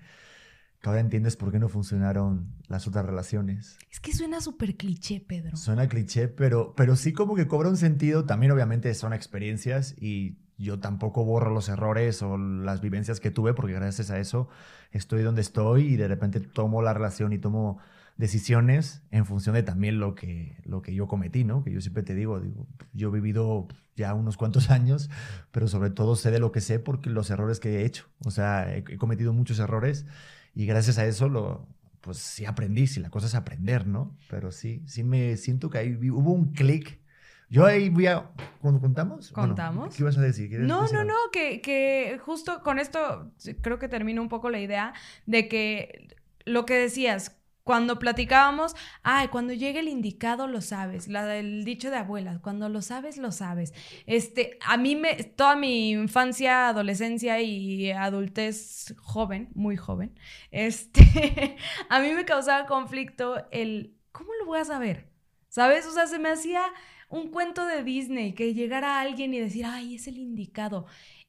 [0.80, 3.76] que ahora entiendes por qué no funcionaron las otras relaciones.
[3.90, 5.58] Es que suena súper cliché, Pedro.
[5.58, 10.38] Suena cliché, pero, pero sí como que cobra un sentido, también obviamente son experiencias y
[10.56, 14.48] yo tampoco borro los errores o las vivencias que tuve porque gracias a eso
[14.90, 17.80] estoy donde estoy y de repente tomo la relación y tomo
[18.16, 21.64] decisiones en función de también lo que, lo que yo cometí, ¿no?
[21.64, 25.10] Que yo siempre te digo, digo, yo he vivido ya unos cuantos años,
[25.50, 28.06] pero sobre todo sé de lo que sé porque los errores que he hecho.
[28.24, 30.06] O sea, he, he cometido muchos errores
[30.54, 31.66] y gracias a eso lo,
[32.04, 34.16] pues sí aprendí, si la cosa es aprender, ¿no?
[34.28, 37.00] Pero sí, sí me siento que ahí hubo un clic.
[37.48, 38.30] Yo ahí voy a...
[38.60, 39.30] ¿Cuándo contamos?
[39.32, 39.76] ¿Contamos?
[39.76, 40.60] Bueno, ¿Qué ibas a decir?
[40.60, 44.60] No, decir no, no, que, que justo con esto creo que termina un poco la
[44.60, 44.92] idea
[45.24, 46.08] de que
[46.44, 51.90] lo que decías, cuando platicábamos, ay, cuando llegue el indicado lo sabes, la del dicho
[51.90, 53.72] de abuelas, cuando lo sabes, lo sabes.
[54.06, 60.18] Este, a mí me, toda mi infancia, adolescencia y adultez joven, muy joven,
[60.50, 61.56] este,
[61.88, 65.10] a mí me causaba conflicto el, ¿cómo lo voy a saber?
[65.48, 65.86] ¿Sabes?
[65.86, 66.62] O sea, se me hacía
[67.08, 70.86] un cuento de Disney que llegara alguien y decir, ay, es el indicado.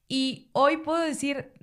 [0.08, 1.54] Y hoy puedo decir,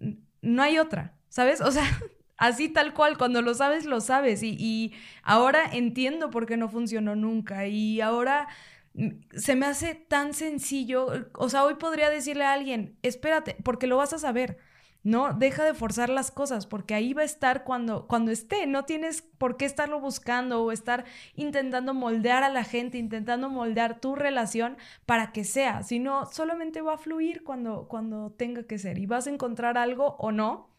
[0.40, 1.60] no hay otra, ¿sabes?
[1.60, 1.84] O sea,
[2.42, 4.42] Así tal cual, cuando lo sabes, lo sabes.
[4.42, 7.68] Y, ahora entiendo por qué no funcionó nunca.
[7.68, 8.48] Y ahora
[8.94, 11.06] mm, se me hace tan sencillo.
[11.34, 14.58] O sea, hoy podría decirle a alguien, espérate, porque lo vas a saber.
[15.04, 18.66] No, deja de forzar las cosas, porque ahí va a estar cuando, cuando esté.
[18.66, 21.04] No tienes por qué estarlo buscando o estar
[21.36, 24.76] intentando moldear a la gente, intentando moldear tu relación
[25.06, 28.98] para que sea, sino solamente va a fluir cuando, cuando tenga que ser.
[28.98, 30.71] Y vas a encontrar algo o no,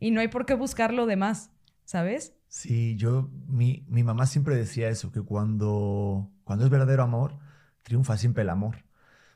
[0.00, 1.50] y no hay por qué buscarlo de más,
[1.84, 2.34] ¿sabes?
[2.48, 7.38] Sí, yo, mi, mi mamá siempre decía eso, que cuando, cuando es verdadero amor,
[7.82, 8.76] triunfa siempre el amor.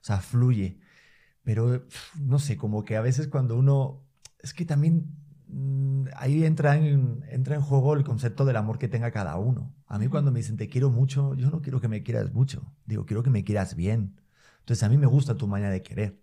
[0.00, 0.80] O sea, fluye.
[1.44, 1.86] Pero,
[2.20, 4.02] no sé, como que a veces cuando uno
[4.40, 5.06] es que también
[5.48, 9.74] mm, ahí entra en, entra en juego el concepto del amor que tenga cada uno.
[9.86, 12.72] A mí cuando me dicen te quiero mucho, yo no quiero que me quieras mucho,
[12.86, 14.20] digo, quiero que me quieras bien.
[14.60, 16.20] Entonces a mí me gusta tu manera de querer.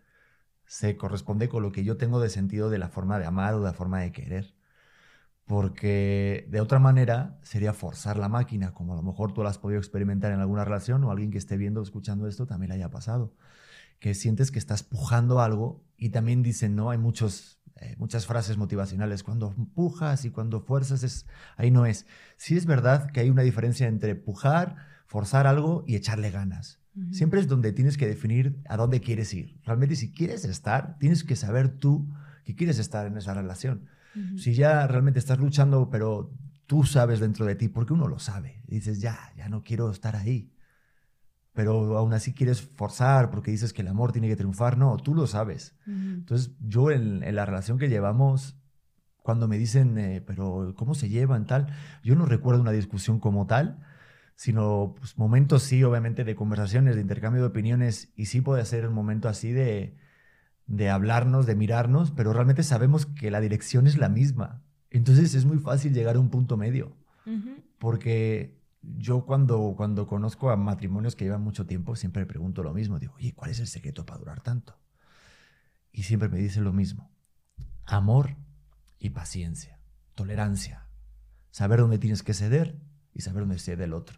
[0.72, 3.60] Se corresponde con lo que yo tengo de sentido de la forma de amar o
[3.60, 4.56] de la forma de querer.
[5.44, 9.58] Porque de otra manera sería forzar la máquina, como a lo mejor tú lo has
[9.58, 12.76] podido experimentar en alguna relación o alguien que esté viendo o escuchando esto también le
[12.76, 13.36] haya pasado.
[14.00, 18.56] Que sientes que estás pujando algo y también dicen, no, hay muchos eh, muchas frases
[18.56, 19.24] motivacionales.
[19.24, 21.26] Cuando empujas y cuando fuerzas, es,
[21.58, 22.06] ahí no es.
[22.38, 26.81] Sí es verdad que hay una diferencia entre empujar, forzar algo y echarle ganas.
[27.12, 29.60] Siempre es donde tienes que definir a dónde quieres ir.
[29.64, 32.10] Realmente si quieres estar, tienes que saber tú
[32.44, 33.88] que quieres estar en esa relación.
[34.36, 36.34] Si ya realmente estás luchando, pero
[36.68, 40.18] tú sabes dentro de ti, porque uno lo sabe, dices, ya, ya no quiero estar
[40.18, 40.52] ahí
[41.54, 44.78] pero aún así quieres forzar porque dices que el amor tiene que triunfar.
[44.78, 45.76] No, tú lo sabes.
[45.86, 48.58] Entonces, yo en, la relación que llevamos,
[49.18, 51.68] cuando me dicen, eh, pero ¿cómo se llevan tal?
[52.04, 53.80] Yo no recuerdo una discusión como tal,
[54.42, 58.88] sino pues, momentos sí, obviamente, de conversaciones, de intercambio de opiniones, y sí puede ser
[58.88, 59.96] un momento así de,
[60.66, 64.64] de hablarnos, de mirarnos, pero realmente sabemos que la dirección es la misma.
[64.90, 66.98] Entonces es muy fácil llegar a un punto medio,
[67.78, 72.98] porque yo cuando, cuando conozco a matrimonios que llevan mucho tiempo, siempre pregunto lo mismo.
[72.98, 74.80] Digo, oye, ¿cuál es el secreto para durar tanto?
[75.92, 77.12] Y siempre me dicen lo mismo.
[77.86, 78.38] Amor
[78.98, 79.80] y paciencia,
[80.16, 80.88] tolerancia,
[81.52, 82.82] saber dónde tienes que ceder
[83.14, 84.18] y saber dónde cede el otro.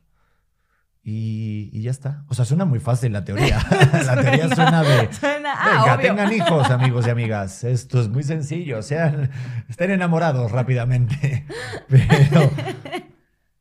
[1.05, 2.23] Y, y, ya está.
[2.29, 3.59] O sea, suena muy fácil la teoría.
[4.05, 5.13] la teoría suena de.
[5.13, 7.65] Suena, ah, venga, tengan hijos, amigos y amigas.
[7.65, 8.81] Esto es muy sencillo.
[8.81, 9.29] Sean,
[9.67, 11.45] estén enamorados rápidamente.
[11.89, 12.49] Pero,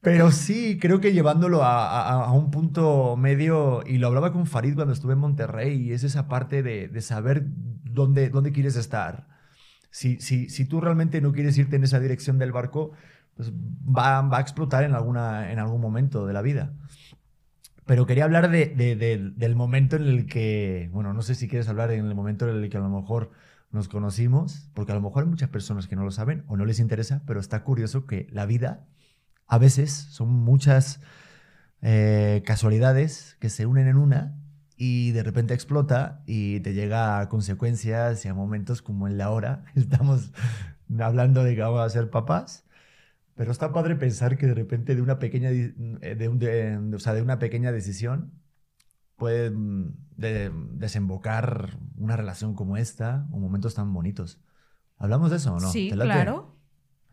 [0.01, 4.93] pero sí, creo que llevándolo a, un punto medio, y lo hablaba con Farid cuando
[4.93, 9.29] estuve en Monterrey, y es esa parte de, saber dónde, dónde quieres estar.
[9.91, 12.93] Si, si, si tú realmente no quieres irte en esa dirección del barco,
[13.37, 16.73] pues va, va a explotar en, alguna, en algún momento de la vida.
[17.87, 18.67] Pero quería hablar de,
[19.37, 22.63] del momento en el que, bueno, no sé si quieres hablar en el momento en
[22.63, 23.31] el que a lo mejor
[23.71, 26.65] nos conocimos, porque a lo mejor hay muchas personas que no lo saben o no
[26.65, 28.87] les interesa, pero está curioso que la vida
[29.47, 31.01] a veces son muchas
[31.81, 34.39] eh, casualidades que se unen en una
[34.77, 39.31] y de repente explota y te llega a consecuencias y a momentos como en la
[39.31, 39.65] hora.
[39.75, 40.33] Estamos
[41.01, 42.65] hablando de que vamos a ser papás.
[43.35, 47.23] Pero está padre pensar que de repente de una pequeña, eh, de, o sea, de
[47.23, 48.33] una pequeña decisión
[49.17, 49.53] puede
[50.17, 54.41] desembocar una relación como esta o momentos tan bonitos.
[54.99, 55.71] ¿Hablamos de eso o no?
[55.71, 56.57] Sí, claro.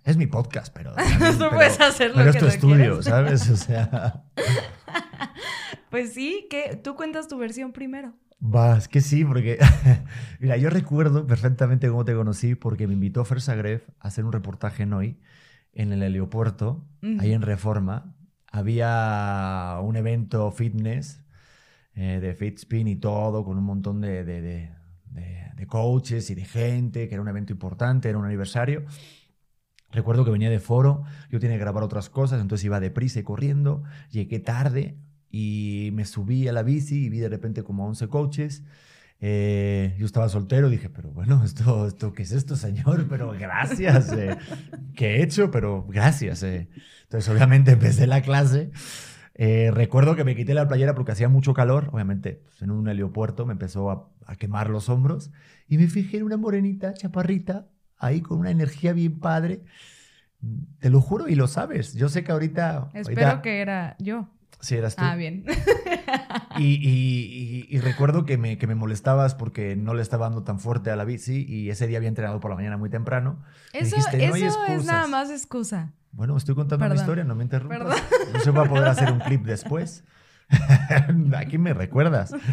[0.03, 0.93] Es mi podcast, pero.
[1.37, 3.49] Tú puedes hacer lo pero es tu estudio, ¿sabes?
[3.49, 4.23] O sea.
[5.89, 8.13] pues sí, que tú cuentas tu versión primero.
[8.41, 9.59] Va, es que sí, porque.
[10.39, 14.31] Mira, yo recuerdo perfectamente cómo te conocí, porque me invitó Fer Sagref a hacer un
[14.31, 15.19] reportaje en hoy,
[15.73, 16.85] en el heliopuerto,
[17.19, 18.15] ahí en Reforma.
[18.51, 21.23] Había un evento fitness
[21.93, 24.71] eh, de FitSpin y todo, con un montón de, de, de,
[25.55, 28.85] de coaches y de gente, que era un evento importante, era un aniversario.
[29.91, 33.23] Recuerdo que venía de foro, yo tenía que grabar otras cosas, entonces iba deprisa y
[33.23, 34.97] corriendo, llegué tarde
[35.31, 38.63] y me subí a la bici y vi de repente como 11 coaches.
[39.21, 43.07] Eh, yo estaba soltero, dije, pero bueno, esto, esto ¿qué es esto, señor?
[43.09, 44.37] Pero gracias, eh,
[44.95, 45.51] ¿qué he hecho?
[45.51, 46.43] Pero gracias.
[46.43, 46.69] Eh.
[47.03, 48.71] Entonces, obviamente, empecé la clase.
[49.35, 53.45] recuerdo que me quité la playera porque hacía mucho calor, obviamente, pues, en un heliopuerto
[53.45, 55.31] me empezó a, a quemar los hombros
[55.67, 59.63] y me fijé en una morenita chaparrita ahí con una energía bien padre.
[60.79, 61.93] Te lo juro y lo sabes.
[61.95, 62.89] Yo sé que ahorita...
[62.93, 64.29] Espero que era yo.
[64.59, 65.03] Sí, eras tú.
[65.05, 65.45] Ah, bien.
[66.57, 70.95] Y, recuerdo que me, que me molestabas porque no le estaba dando tan fuerte a
[70.95, 73.41] la bici y ese día había entrenado por la mañana muy temprano.
[73.71, 75.93] Eso, eso es nada más excusa.
[76.11, 78.03] Bueno, estoy contando una historia, no me interrumpas.
[78.33, 80.03] No se va a poder hacer un clip después.
[81.37, 82.33] Aquí me recuerdas.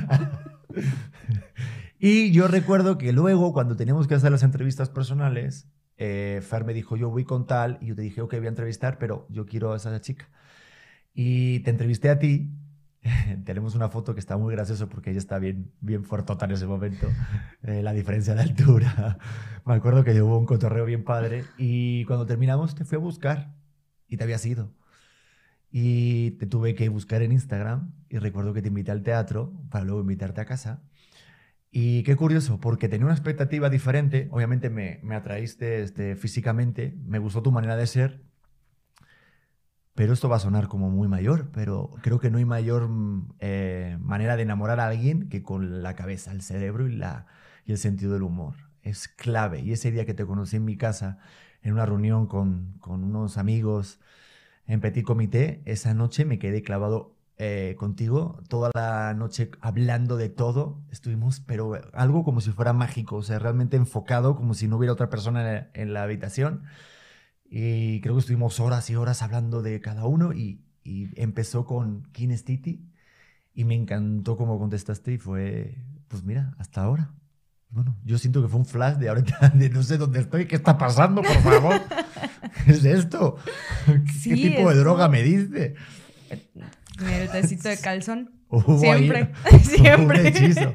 [1.99, 5.67] Y yo recuerdo que luego, cuando teníamos que hacer las entrevistas personales,
[5.97, 8.51] eh, Fer me dijo, yo voy con tal, y yo te dije, ok, voy a
[8.51, 10.29] entrevistar, pero yo quiero a esa chica.
[11.19, 12.53] Y te entrevisté a ti.
[13.47, 16.67] Tenemos una foto que está muy graciosa porque ella está bien, bien fuertota en ese
[16.67, 17.09] momento.
[17.63, 19.19] Eh, la diferencia de altura.
[19.65, 21.45] Me acuerdo que hubo un cotorreo bien padre.
[21.57, 23.55] Y cuando terminamos te fui a buscar
[24.07, 24.75] y te habías ido.
[25.71, 29.87] Y te tuve que buscar en Instagram y recuerdo que te invité al teatro para
[29.87, 30.83] luego invitarte a casa.
[31.71, 34.29] Y qué curioso, porque tenía una expectativa diferente.
[34.31, 38.23] Obviamente me, me atraíste este, físicamente, me gustó tu manera de ser.
[39.97, 43.33] Pero esto va a sonar como muy mayor, pero creo que no hay mayor mm,
[43.41, 47.27] eh, manera de enamorar a alguien que con la cabeza, el cerebro y, la,
[47.65, 48.55] y el sentido del humor.
[48.83, 49.61] Es clave.
[49.61, 51.19] Y ese día que te conocí en mi casa,
[51.63, 53.99] en una reunión con, con unos amigos
[54.67, 60.29] en Petit Comité, esa noche me quedé clavado eh, contigo toda la noche hablando de
[60.29, 60.79] todo.
[60.91, 64.93] Estuvimos, pero algo como si fuera mágico, o sea, realmente enfocado, como si no hubiera
[64.93, 66.65] otra persona en, en la habitación.
[67.49, 72.03] Y creo que estuvimos horas y horas hablando de cada uno y, y empezó con
[72.13, 72.85] Kinestiti
[73.55, 75.79] y me encantó cómo contestaste y fue,
[76.09, 77.13] pues mira, hasta ahora.
[77.71, 80.57] Bueno, yo siento que fue un flash de ahorita, de no sé dónde estoy, qué
[80.57, 81.81] está pasando, por favor.
[82.65, 83.37] ¿Qué es esto?
[83.87, 85.75] ¿Qué Sí, tipo de es droga como- me diste?
[86.31, 88.31] El tecito de calzón.
[88.49, 90.21] Hubo Siempre, ahí siempre.
[90.21, 90.73] Un hechizo.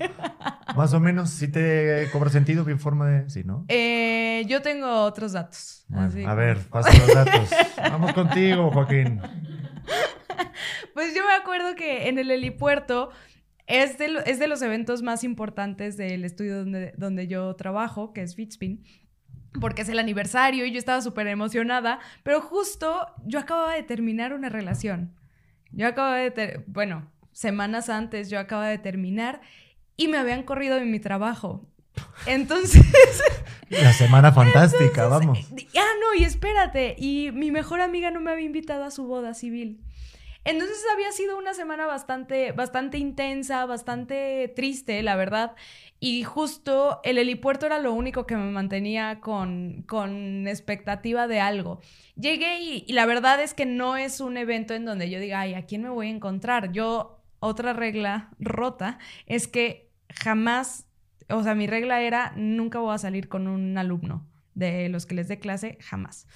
[0.75, 3.29] Más o menos, si te cobra sentido, bien forma de.
[3.29, 3.65] Sí, ¿no?
[3.67, 5.85] Eh, yo tengo otros datos.
[5.87, 7.49] Bueno, así a ver, pasa los datos.
[7.77, 9.21] Vamos contigo, Joaquín.
[10.93, 13.11] Pues yo me acuerdo que en el helipuerto
[13.67, 18.21] es de, es de los eventos más importantes del estudio donde, donde yo trabajo, que
[18.21, 18.83] es Fitspin,
[19.59, 24.33] porque es el aniversario y yo estaba súper emocionada, pero justo yo acababa de terminar
[24.33, 25.15] una relación.
[25.71, 29.41] Yo acababa de, bueno, semanas antes yo acababa de terminar
[30.01, 31.61] y me habían corrido de mi trabajo.
[32.25, 32.83] Entonces...
[33.69, 35.39] La semana fantástica, vamos.
[35.77, 36.95] Ah, no, y espérate.
[36.97, 39.79] Y mi mejor amiga no me había invitado a su boda civil.
[40.43, 45.55] Entonces había sido una semana bastante, bastante intensa, bastante triste, la verdad.
[45.99, 51.79] Y justo el helipuerto era lo único que me mantenía con, con expectativa de algo.
[52.15, 55.41] Llegué y, y la verdad es que no es un evento en donde yo diga,
[55.41, 56.71] ay, ¿a quién me voy a encontrar?
[56.71, 60.87] Yo, otra regla rota es que jamás,
[61.29, 65.15] o sea, mi regla era nunca voy a salir con un alumno de los que
[65.15, 66.27] les dé clase, jamás.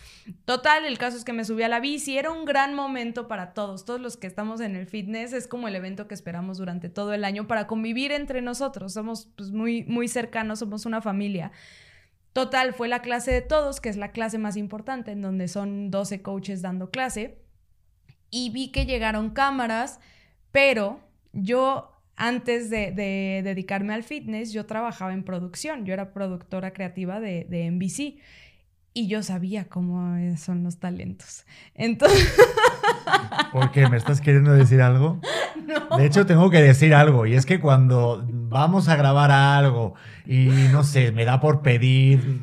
[0.45, 3.53] Total, el caso es que me subí a la bici, era un gran momento para
[3.53, 6.89] todos, todos los que estamos en el fitness, es como el evento que esperamos durante
[6.89, 11.51] todo el año para convivir entre nosotros, somos pues, muy, muy cercanos, somos una familia.
[12.31, 15.89] Total, fue la clase de todos, que es la clase más importante, en donde son
[15.91, 17.41] 12 coaches dando clase,
[18.29, 19.99] y vi que llegaron cámaras,
[20.51, 20.99] pero
[21.31, 27.19] yo antes de, de dedicarme al fitness, yo trabajaba en producción, yo era productora creativa
[27.19, 28.19] de, de NBC
[28.93, 31.45] y yo sabía cómo son los talentos.
[31.73, 32.33] Entonces,
[33.51, 33.87] ¿Por qué?
[33.89, 35.19] ¿Me estás queriendo decir algo?
[35.89, 35.97] no.
[35.97, 39.93] De hecho, tengo que decir algo, y es que cuando vamos a grabar algo
[40.25, 42.41] y no sé, me da por pedir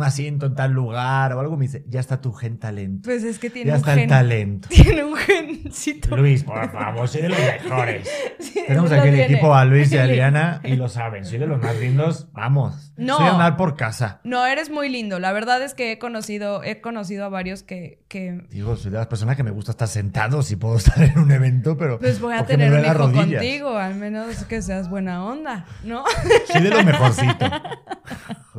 [0.00, 3.02] un asiento en tal lugar o algo, me dice, ya está tu gen talento.
[3.08, 4.02] Pues es que tiene Ya un está gen.
[4.04, 4.68] el talento.
[4.70, 6.16] Tiene un gencito.
[6.16, 8.08] Luis, por favor, soy de los mejores.
[8.40, 11.46] Sí, Tenemos aquí el equipo a Luis y a Adriana y lo saben, soy de
[11.46, 12.28] los más lindos.
[12.32, 12.92] Vamos.
[12.96, 13.18] No.
[13.18, 14.20] Soy andar por casa.
[14.24, 15.18] No, eres muy lindo.
[15.18, 18.96] La verdad es que he conocido, he conocido a varios que, que Digo, soy de
[18.98, 21.98] las personas que me gusta estar sentado si puedo estar en un evento, pero.
[21.98, 26.04] pues voy a tener un hijo contigo, al menos que seas buena onda, ¿no?
[26.50, 27.46] Soy de lo mejorcito.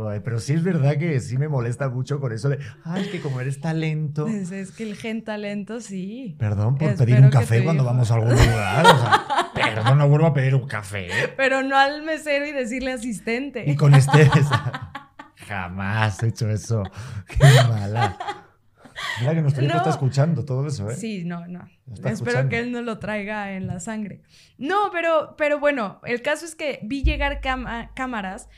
[0.02, 3.22] Joder, pero sí es verdad que sí me molesta mucho con eso de, ay, que
[3.22, 4.26] como eres talento.
[4.26, 6.36] Pues es que el gen talento sí.
[6.40, 8.86] Perdón por Espero pedir un café cuando vamos a algún lugar.
[8.88, 11.08] O sea, perdón, no vuelvo a pedir un café.
[11.38, 13.64] Pero no al mesero y decirle asistente.
[13.70, 14.28] Y con este.
[15.48, 16.82] Jamás he hecho eso.
[17.28, 18.18] Qué mala.
[19.20, 19.78] Mira que nuestro hijo No.
[19.80, 20.96] está escuchando todo eso, ¿eh?
[20.96, 21.70] Sí, no, no.
[21.94, 22.50] Espero escuchando.
[22.50, 24.24] que él no lo traiga en la sangre.
[24.58, 27.40] No, pero, pero bueno, el caso es que vi llegar
[27.94, 28.50] cámaras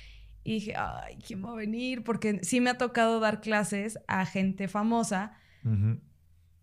[0.44, 2.04] y dije, ay, ¿quién va a venir?
[2.04, 5.38] Porque sí me ha tocado dar clases a gente famosa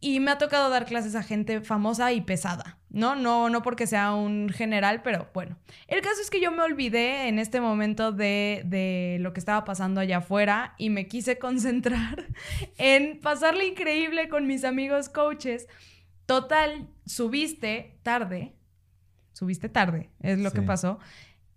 [0.00, 3.16] y me ha tocado dar clases a gente famosa y pesada, ¿no?
[3.16, 5.58] No, no porque sea un general, pero bueno.
[5.88, 9.64] El caso es que yo me olvidé en este momento de, de lo que estaba
[9.64, 12.28] pasando allá afuera y me quise concentrar
[12.78, 15.66] en pasarle increíble con mis amigos coaches.
[16.24, 18.55] Total, subiste tarde,
[19.32, 20.98] subiste tarde, es lo que pasó.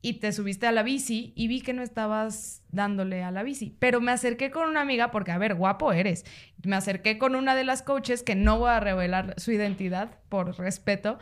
[0.06, 3.78] Y te subiste a la bici y vi que no estabas dándole a la bici.
[3.80, 6.26] Pero me acerqué con una amiga, porque, a ver, guapo eres.
[6.62, 10.58] Me acerqué con una de las coaches, que no voy a revelar su identidad por
[10.60, 11.20] respeto.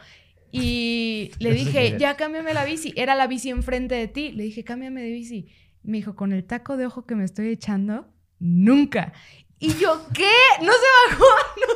[0.52, 2.92] Y le dije, ya cámbiame la bici.
[2.98, 4.32] Era la bici enfrente de ti.
[4.32, 5.48] Le dije, cámbiame de bici.
[5.84, 8.08] Me dijo, con el taco de ojo que me estoy echando,
[8.40, 9.14] nunca.
[9.60, 10.32] Y yo, ¿qué?
[10.60, 11.26] No se bajó,
[11.56, 11.71] no se bajó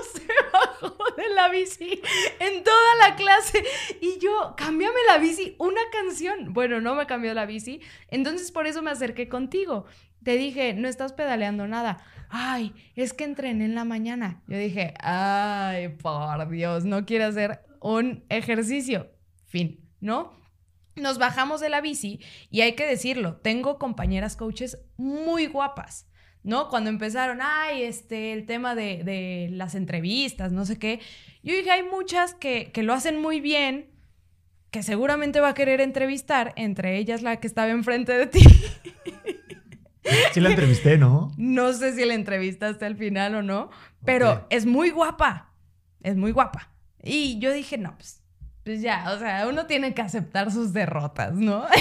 [1.17, 2.01] de la bici
[2.39, 3.63] en toda la clase.
[4.01, 6.53] Y yo, cámbiame la bici, una canción.
[6.53, 7.81] Bueno, no me cambió la bici.
[8.07, 9.85] Entonces por eso me acerqué contigo.
[10.23, 12.03] Te dije, no estás pedaleando nada.
[12.29, 14.41] Ay, es que entrené en la mañana.
[14.47, 19.11] Yo dije, ay, por Dios, no quiere hacer un ejercicio.
[19.45, 20.33] Fin, ¿no?
[20.95, 26.07] Nos bajamos de la bici y hay que decirlo, tengo compañeras coaches muy guapas.
[26.45, 26.69] ¿No?
[26.69, 30.99] Cuando empezaron, ay, este, el tema de, de, las entrevistas, no sé qué.
[31.43, 33.89] Yo dije, hay muchas que, que, lo hacen muy bien,
[34.69, 38.43] que seguramente va a querer entrevistar, entre ellas la que estaba enfrente de ti.
[40.33, 41.31] Sí la entrevisté, ¿no?
[41.35, 43.71] No sé si la entrevistaste al final o no,
[44.05, 44.45] pero okay.
[44.51, 45.51] es muy guapa,
[46.03, 46.69] es muy guapa.
[47.01, 48.21] Y yo dije, no, pues,
[48.63, 51.65] pues ya, o sea, uno tiene que aceptar sus derrotas, ¿no?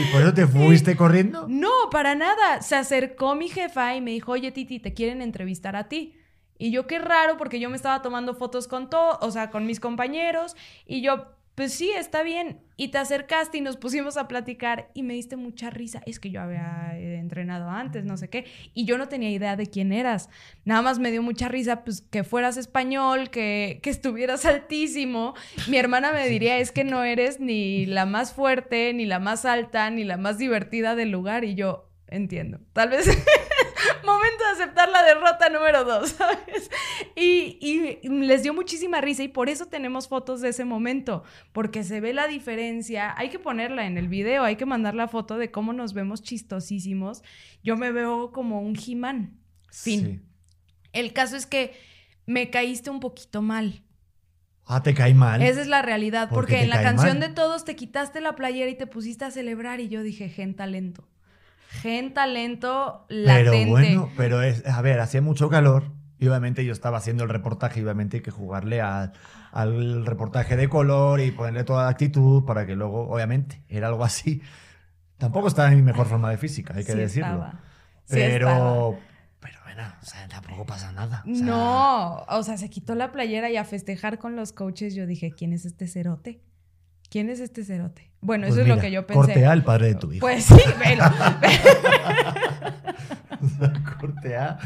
[0.00, 1.46] ¿Y por eso te fuiste corriendo?
[1.46, 2.62] No, para nada.
[2.62, 6.16] Se acercó mi jefa y me dijo, oye, Titi, te quieren entrevistar a ti.
[6.56, 9.66] Y yo, qué raro, porque yo me estaba tomando fotos con todo, o sea, con
[9.66, 10.56] mis compañeros.
[10.86, 11.26] Y yo,
[11.60, 12.58] pues sí, está bien.
[12.78, 16.00] Y te acercaste y nos pusimos a platicar y me diste mucha risa.
[16.06, 18.46] Es que yo había entrenado antes, no sé qué.
[18.72, 20.30] Y yo no tenía idea de quién eras.
[20.64, 25.34] Nada más me dio mucha risa, pues, que fueras español, que, que estuvieras altísimo.
[25.68, 29.44] Mi hermana me diría, es que no eres ni la más fuerte, ni la más
[29.44, 31.44] alta, ni la más divertida del lugar.
[31.44, 32.60] Y yo, entiendo.
[32.72, 33.06] Tal vez...
[34.04, 36.70] momento de aceptar la derrota número dos, ¿sabes?
[37.14, 41.84] Y, y, les dio muchísima risa y por eso tenemos fotos de ese momento, porque
[41.84, 43.14] se ve la diferencia.
[43.16, 46.22] Hay que ponerla en el video, hay que mandar la foto de cómo nos vemos
[46.22, 47.22] chistosísimos.
[47.62, 49.38] Yo me veo como un He-Man.
[49.70, 50.00] Fin.
[50.00, 50.20] Sí.
[50.92, 51.74] El caso es que
[52.26, 53.84] me caíste un poquito mal.
[54.64, 55.42] Ah, te caí mal.
[55.42, 57.28] Esa es la realidad, porque en la canción mal?
[57.28, 60.54] de todos te quitaste la playera y te pusiste a celebrar y yo dije, gen
[60.54, 61.08] talento
[61.70, 63.50] gen talento latente.
[63.50, 65.84] Pero bueno, pero es, a ver, hacía mucho calor
[66.18, 69.12] y obviamente yo estaba haciendo el reportaje y obviamente hay que jugarle a,
[69.52, 74.04] al reportaje de color y ponerle toda la actitud para que luego, obviamente, era algo
[74.04, 74.42] así.
[75.16, 77.28] Tampoco estaba en mi mejor forma de física, hay que sí decirlo.
[77.28, 77.52] Estaba.
[78.04, 78.90] Sí pero, estaba.
[79.38, 81.24] pero bueno, o sea, tampoco pasa nada.
[81.30, 84.94] O sea, no, o sea, se quitó la playera y a festejar con los coaches
[84.94, 86.42] yo dije, ¿quién es este cerote?
[87.10, 88.10] ¿Quién es este cerote?
[88.20, 89.20] Bueno, pues eso mira, es lo que yo pensé.
[89.20, 90.20] Cortea al padre de tu hijo.
[90.20, 91.04] Pues sí, pero.
[94.00, 94.58] cortea.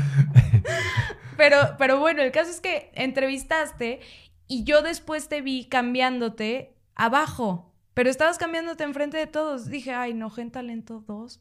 [1.37, 4.01] pero, pero bueno, el caso es que entrevistaste
[4.47, 7.73] y yo después te vi cambiándote abajo.
[7.95, 9.71] Pero estabas cambiándote enfrente de todos.
[9.71, 11.41] Dije, ay, no, Gen Talento 2.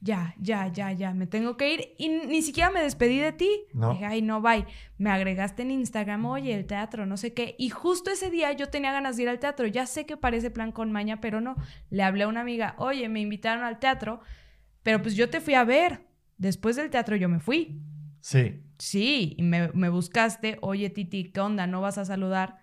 [0.00, 1.94] Ya, ya, ya, ya, me tengo que ir.
[1.98, 3.48] Y ni siquiera me despedí de ti.
[3.72, 3.92] No.
[3.92, 4.66] Dije, ay, no, bye.
[4.98, 7.56] Me agregaste en Instagram, oye, el teatro, no sé qué.
[7.58, 9.66] Y justo ese día yo tenía ganas de ir al teatro.
[9.66, 11.56] Ya sé que parece plan con maña, pero no.
[11.90, 14.20] Le hablé a una amiga, oye, me invitaron al teatro,
[14.82, 16.00] pero pues yo te fui a ver.
[16.38, 17.80] Después del teatro yo me fui.
[18.20, 18.60] Sí.
[18.78, 21.66] Sí, y me, me buscaste, oye, Titi, ¿qué onda?
[21.66, 22.58] ¿No vas a saludar?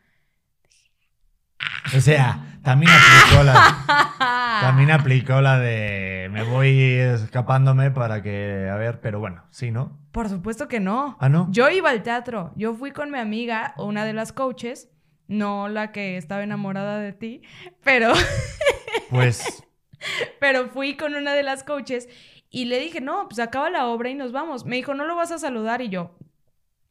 [1.96, 4.60] O sea, también aplicó la.
[4.62, 6.30] también aplicó la de.
[6.32, 8.70] Me voy escapándome para que.
[8.72, 10.00] A ver, pero bueno, sí, ¿no?
[10.12, 11.18] Por supuesto que no.
[11.20, 11.48] Ah, no.
[11.52, 12.54] Yo iba al teatro.
[12.56, 14.90] Yo fui con mi amiga, una de las coaches,
[15.28, 17.42] no la que estaba enamorada de ti,
[17.84, 18.14] pero.
[19.10, 19.64] Pues.
[20.40, 22.10] pero fui con una de las coaches
[22.50, 24.66] y le dije, no, pues acaba la obra y nos vamos.
[24.66, 25.82] Me dijo, ¿no lo vas a saludar?
[25.82, 26.16] Y yo,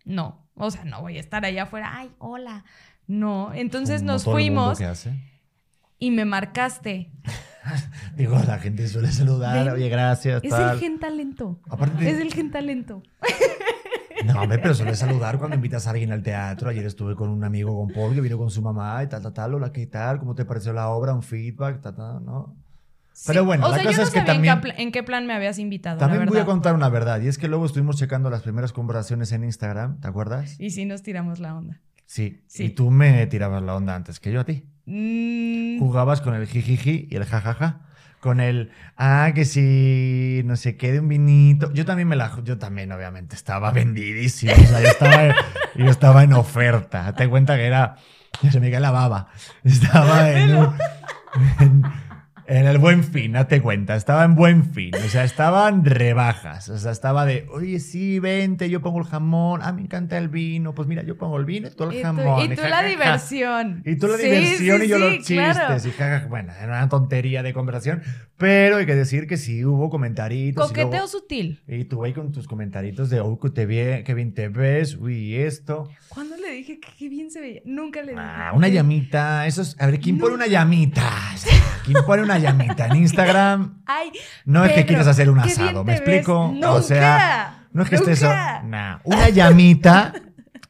[0.04, 0.48] no.
[0.54, 1.90] O sea, no voy a estar allá afuera.
[1.94, 2.64] Ay, hola.
[3.06, 5.14] No, entonces nos fuimos que hace.
[5.98, 7.10] y me marcaste.
[8.16, 10.74] Digo, la gente suele saludar, Ven, oye, gracias, Es tal.
[10.74, 11.60] el gen talento.
[11.68, 13.02] Aparte- Es el gen talento.
[14.24, 16.70] No, hombre, pero suele saludar cuando invitas a alguien al teatro.
[16.70, 19.32] Ayer estuve con un amigo, con Paul, que vino con su mamá y tal, tal,
[19.32, 19.54] tal.
[19.54, 20.20] Hola, ¿qué tal?
[20.20, 21.12] ¿Cómo te pareció la obra?
[21.12, 22.54] Un feedback, tal, tal, ¿no?
[23.26, 24.92] Pero bueno, o la sea, cosa yo no es que sabía en también- qué en
[24.92, 27.20] qué plan me habías invitado, También la voy a contar una verdad.
[27.20, 30.54] Y es que luego estuvimos checando las primeras conversaciones en Instagram, ¿te acuerdas?
[30.60, 31.80] Y sí nos tiramos la onda.
[32.12, 32.42] Sí.
[32.46, 32.64] Sí.
[32.64, 34.64] Y tú me tirabas la onda antes que yo a ti.
[34.84, 37.80] Mm, Jugabas con el jijiji y el jajaja.
[38.20, 41.72] Con el, ah, que si no sé qué de un vinito.
[41.72, 44.52] Yo también me la, yo también obviamente estaba vendidísimo.
[44.52, 45.34] O sea, yo estaba,
[45.74, 47.14] yo estaba en oferta.
[47.14, 47.96] Te cuenta que era,
[48.50, 49.28] se me cae la baba.
[49.64, 50.74] Estaba en, un-
[51.60, 51.82] en,
[52.58, 53.96] en el buen fin, date cuenta.
[53.96, 54.90] Estaba en buen fin.
[54.94, 56.68] O sea, estaban rebajas.
[56.68, 59.60] O sea, estaba de, oye, sí, vente, yo pongo el jamón.
[59.62, 60.74] Ah, me encanta el vino.
[60.74, 62.52] Pues mira, yo pongo el vino y tú el y tú, jamón.
[62.52, 62.88] y tú ja, la ja, ja.
[62.88, 63.82] diversión.
[63.86, 65.34] Y tú la Sí, diversión sí, y yo sí, los chistes.
[65.56, 65.76] claro.
[65.88, 68.02] Y jaja, bueno, era una tontería de conversación.
[68.36, 70.64] Pero hay que decir que sí hubo comentaritos.
[70.64, 71.62] y Coqueteo luego- sutil.
[71.66, 73.22] Y tú ahí con tus comentaritos de,
[73.54, 75.88] te ve, qué bien te ves, uy, esto.
[76.08, 77.60] ¿Cuándo le dije que qué bien se veía?
[77.64, 78.22] Nunca le dije.
[78.22, 81.02] Ah, una llamita, eso es, a ver, ¿quién pone una llamita?
[81.84, 83.82] ¿Quién pone una llamita en Instagram?
[83.86, 84.12] Ay,
[84.44, 86.00] No es que quieras hacer un asado, ¿me ves.
[86.00, 86.50] explico?
[86.52, 88.22] Nunca, o sea, no es que estés.
[88.22, 90.12] Nah, una llamita.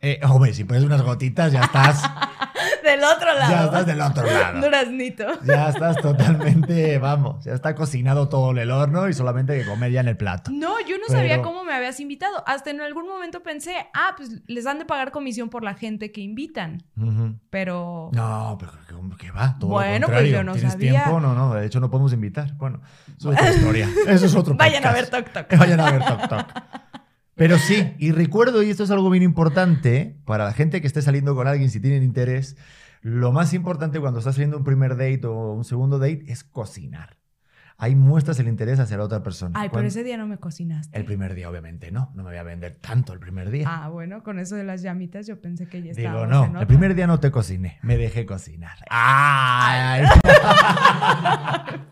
[0.03, 2.03] Eh, hombre, si pones unas gotitas, ya estás.
[2.82, 3.53] del otro lado.
[3.53, 4.61] ya estás del otro lado.
[4.62, 5.24] Duraznito.
[5.44, 10.00] Ya estás totalmente, vamos, ya está cocinado todo el horno y solamente que comer ya
[10.00, 10.50] en el plato.
[10.53, 12.42] No, yo no sabía cómo me habías invitado.
[12.46, 16.12] Hasta en algún momento pensé, ah, pues les han de pagar comisión por la gente
[16.12, 16.82] que invitan.
[17.50, 18.11] Pero.
[18.12, 19.57] No, pero ¿cómo que va?
[19.59, 20.90] Todo Bueno, lo pues yo no ¿Tienes sabía.
[21.05, 21.20] tiempo?
[21.20, 22.55] No, no, de hecho no podemos invitar.
[22.55, 22.80] Bueno,
[23.16, 23.88] eso es otra historia.
[24.09, 25.09] Eso es otro Vayan a ver.
[25.09, 25.57] Tok Tok.
[25.57, 26.82] Vayan a ver Tok Tok.
[27.43, 31.03] Pero sí, y recuerdo, y esto es algo bien importante, para la gente que esté
[31.03, 32.57] saliendo con alguien, si tienen interés,
[33.01, 37.16] lo más importante cuando estás haciendo un primer date o un segundo date es cocinar.
[37.78, 39.59] Ahí muestras el interés hacia la otra persona.
[39.59, 40.97] Ay, pero ese día no me cocinaste.
[40.97, 42.12] El primer día, obviamente, no.
[42.14, 43.66] No me voy a vender tanto el primer día.
[43.68, 46.66] Ah, bueno, con eso de las llamitas yo pensé que ya Digo, estábamos no, el
[46.68, 48.78] primer día no te cociné, me dejé cocinar.
[48.88, 50.05] ¡Ay!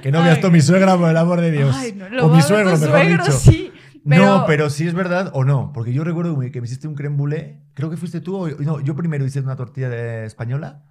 [0.00, 1.76] que no veas mi suegra, por el amor de Dios.
[1.76, 3.36] Ay, no, lo o mi suegro, mejor suegro, dicho.
[3.36, 3.65] sí.
[4.08, 5.72] Pero, No, pero sí es verdad o no.
[5.72, 7.60] Porque yo recuerdo que me hiciste un creme brûlée.
[7.74, 8.80] Creo que fuiste tú o no.
[8.80, 10.84] Yo primero hice una tortilla de española.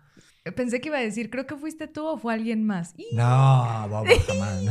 [0.56, 2.94] Pensé que iba a decir, creo que fuiste tú o fue alguien más.
[3.14, 4.64] No, vamos, jamás.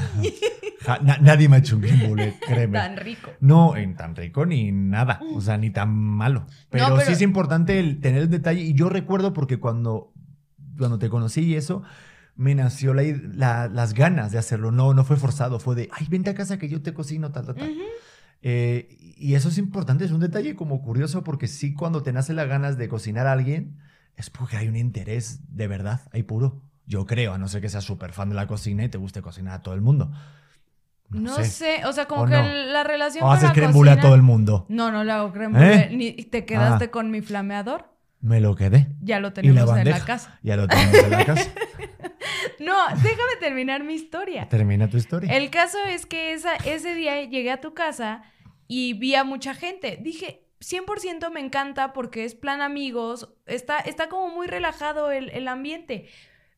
[1.03, 2.79] na- nadie me ha hecho un creme brûlée, créeme.
[2.79, 3.31] Tan rico.
[3.41, 6.47] No, en tan rico ni nada, o sea, ni tan malo.
[6.71, 8.61] Pero, No, pero- sí es importante el tener el detalle.
[8.61, 10.13] Y yo recuerdo porque cuando,
[10.79, 11.83] cuando te conocí y eso,
[12.37, 14.71] me nació la la- las ganas de hacerlo.
[14.71, 17.47] No, no fue forzado, fue de, ay, vente a casa que yo te cocino, tal,
[17.47, 17.75] tal, tal.
[18.47, 22.35] Eh, y eso es importante, es un detalle como curioso porque sí, cuando te nace
[22.35, 23.79] las ganas de cocinar a alguien,
[24.17, 26.61] es porque hay un interés de verdad, hay puro.
[26.87, 29.23] Yo creo, a no ser que seas súper fan de la cocina y te guste
[29.23, 30.13] cocinar a todo el mundo.
[31.09, 31.85] No, sé.
[31.87, 32.43] o sea, como O que no.
[32.43, 34.67] la relación O con haces la creme brûlée a cocina- todo el mundo.
[34.69, 35.87] No, no le hago creme brûlée.
[35.91, 35.97] ¿Eh?
[35.97, 36.91] Ni te quedaste Ah.
[36.91, 37.91] con mi flameador.
[38.21, 38.89] Me lo quedé.
[39.01, 40.39] Ya lo Y la tenemos en la casa.
[40.43, 41.51] Ya lo tenemos en la casa.
[42.61, 44.49] No, déjame terminar mi historia.
[44.49, 45.37] Termina tu historia.
[45.37, 48.23] El caso es que esa, ese día llegué a tu casa
[48.77, 49.99] y vi a mucha gente.
[50.03, 55.47] Dije, 100% me encanta porque es plan amigos, está, está como muy relajado el, el
[55.47, 56.09] ambiente.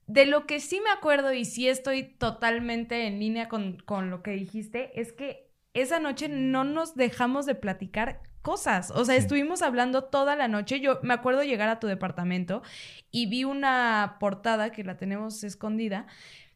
[0.06, 4.22] De lo que sí me acuerdo y sí estoy totalmente en línea con, con lo
[4.22, 8.90] que dijiste, es que esa noche no nos dejamos de platicar cosas.
[8.92, 9.20] O sea, Sí.
[9.20, 10.80] estuvimos hablando toda la noche.
[10.80, 12.62] Yo me acuerdo llegar a tu departamento
[13.10, 16.06] y vi una portada que la tenemos escondida.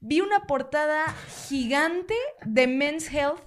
[0.00, 1.04] Vi una portada
[1.48, 2.14] gigante
[2.46, 3.42] de Men's Health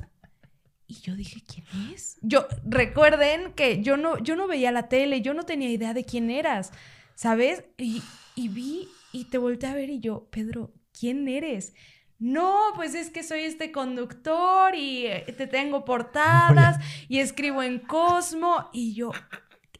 [0.87, 2.17] y yo dije, ¿quién es?
[2.21, 6.05] Yo, recuerden que yo no, yo no veía la tele, yo no tenía idea de
[6.05, 6.71] quién eras,
[7.15, 7.63] ¿sabes?
[7.77, 8.01] Y,
[8.35, 11.73] y vi y te volteé a ver y yo, Pedro, ¿quién eres?
[12.19, 16.79] No, pues es que soy este conductor y eh, te tengo portadas
[17.09, 19.11] y escribo en Cosmo y yo,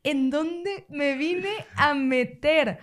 [0.04, 2.80] ¿en dónde me vine a meter?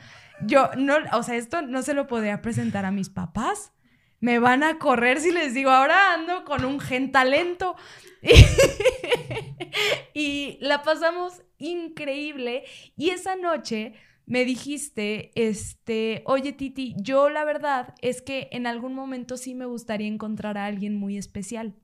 [0.47, 3.73] Yo no, o sea, esto no se lo podía presentar a mis papás.
[4.21, 7.75] Me van a correr si les digo, ahora ando con un gen talento.
[10.14, 12.64] y la pasamos increíble.
[12.97, 13.95] Y esa noche
[14.27, 19.66] me dijiste, este, oye Titi, yo la verdad es que en algún momento sí me
[19.66, 21.75] gustaría encontrar a alguien muy especial.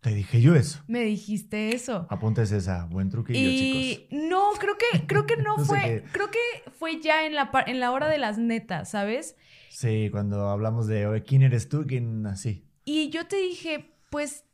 [0.00, 0.82] Te dije yo eso.
[0.86, 2.06] Me dijiste eso.
[2.08, 2.86] Apuntes esa.
[2.86, 4.18] Buen truquillo, Y chicos.
[4.30, 6.04] no, creo que, creo que no, fue, qué.
[6.12, 6.38] creo que
[6.78, 9.36] fue ya en la, en la hora de las netas, ¿sabes?
[9.68, 12.64] Sí, cuando hablamos de oye, quién eres tú, quién así.
[12.84, 14.44] Y yo te dije, pues,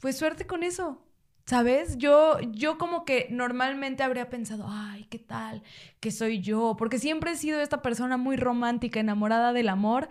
[0.00, 1.02] pues suerte con eso.
[1.44, 1.96] ¿Sabes?
[1.98, 5.62] Yo, yo como que normalmente habría pensado, ay, ¿qué tal?
[6.00, 6.74] Que soy yo.
[6.76, 10.08] Porque siempre he sido esta persona muy romántica, enamorada del amor.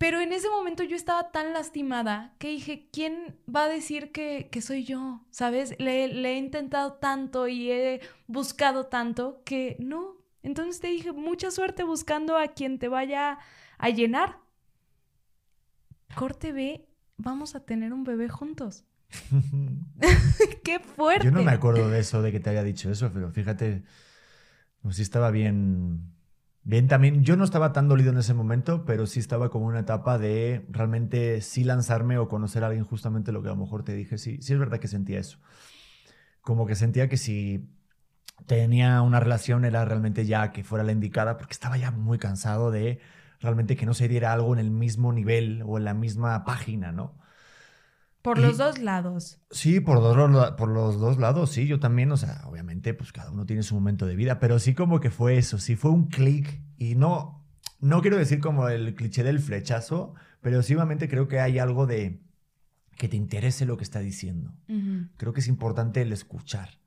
[0.00, 4.48] Pero en ese momento yo estaba tan lastimada que dije, ¿quién va a decir que,
[4.50, 5.26] que soy yo?
[5.30, 5.74] ¿Sabes?
[5.78, 10.16] Le, le he intentado tanto y he buscado tanto que no.
[10.42, 13.40] Entonces te dije, mucha suerte buscando a quien te vaya
[13.76, 14.38] a llenar.
[16.14, 16.88] Corte B,
[17.18, 18.86] vamos a tener un bebé juntos.
[20.64, 21.26] ¡Qué fuerte!
[21.26, 23.82] Yo no me acuerdo de eso, de que te haya dicho eso, pero fíjate,
[24.80, 26.10] pues sí estaba bien,
[26.62, 27.24] bien también.
[27.24, 30.66] Yo no estaba tan dolido en ese momento, pero sí estaba como una etapa de
[30.70, 34.18] realmente sí lanzarme o conocer a alguien, justamente lo que a lo mejor te dije.
[34.18, 35.38] Sí, sí es verdad que sentía eso.
[36.40, 37.70] Como que sentía que si
[38.46, 42.70] tenía una relación era realmente ya que fuera la indicada, porque estaba ya muy cansado
[42.70, 43.00] de
[43.40, 46.92] realmente que no se diera algo en el mismo nivel o en la misma página,
[46.92, 47.19] ¿no?
[48.22, 49.38] Por y- los dos lados.
[49.50, 53.32] Sí, por, dos, por los dos lados, sí, yo también, o sea, obviamente, pues cada
[53.32, 56.06] uno tiene su momento de vida, pero sí como que fue eso, sí fue un
[56.06, 57.44] clic y no,
[57.80, 61.86] no quiero decir como el cliché del flechazo, pero sí obviamente creo que hay algo
[61.86, 62.22] de
[62.96, 64.54] que te interese lo que está diciendo.
[65.16, 66.78] Creo que es importante el escuchar,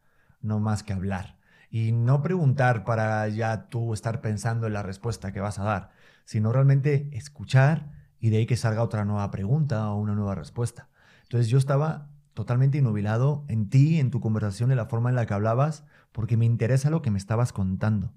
[0.42, 1.38] no más que hablar.
[1.70, 5.90] Y no preguntar para ya tú estar pensando en la respuesta que vas a dar,
[6.24, 10.88] sino realmente escuchar y de ahí que salga otra nueva pregunta o una nueva respuesta.
[11.34, 15.26] Entonces yo estaba totalmente inmovilado en ti, en tu conversación, en la forma en la
[15.26, 18.14] que hablabas, porque me interesa lo que me estabas contando.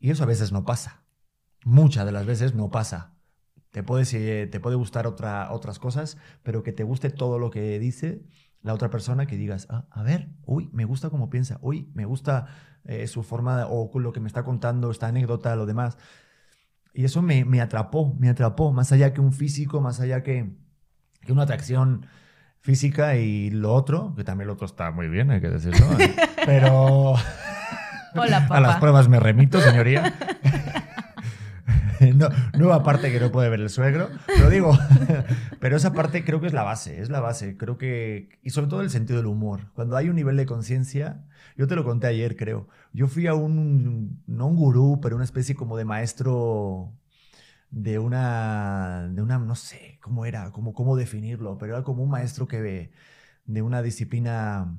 [0.00, 1.04] Y eso a veces no pasa.
[1.64, 3.14] Muchas de las veces no pasa.
[3.70, 7.78] Te puede, te puede gustar otra, otras cosas, pero que te guste todo lo que
[7.78, 8.24] dice
[8.60, 12.06] la otra persona, que digas, ah, a ver, uy, me gusta cómo piensa, uy, me
[12.06, 12.48] gusta
[12.86, 15.96] eh, su forma o lo que me está contando, esta anécdota, lo demás.
[16.92, 20.63] Y eso me, me atrapó, me atrapó, más allá que un físico, más allá que
[21.32, 22.06] una atracción
[22.60, 25.86] física y lo otro, que también lo otro está muy bien, hay que decirlo,
[26.46, 27.14] pero
[28.16, 30.14] Hola, a las pruebas me remito, señoría.
[32.16, 34.76] No, nueva parte que no puede ver el suegro, lo digo.
[35.58, 37.56] Pero esa parte creo que es la base, es la base.
[37.56, 39.70] Creo que, y sobre todo el sentido del humor.
[39.74, 41.24] Cuando hay un nivel de conciencia,
[41.56, 42.68] yo te lo conté ayer, creo.
[42.92, 46.92] Yo fui a un, no un gurú, pero una especie como de maestro
[47.74, 52.10] de una, de una, no sé cómo era, cómo, cómo definirlo, pero era como un
[52.10, 52.92] maestro que ve
[53.46, 54.78] de una disciplina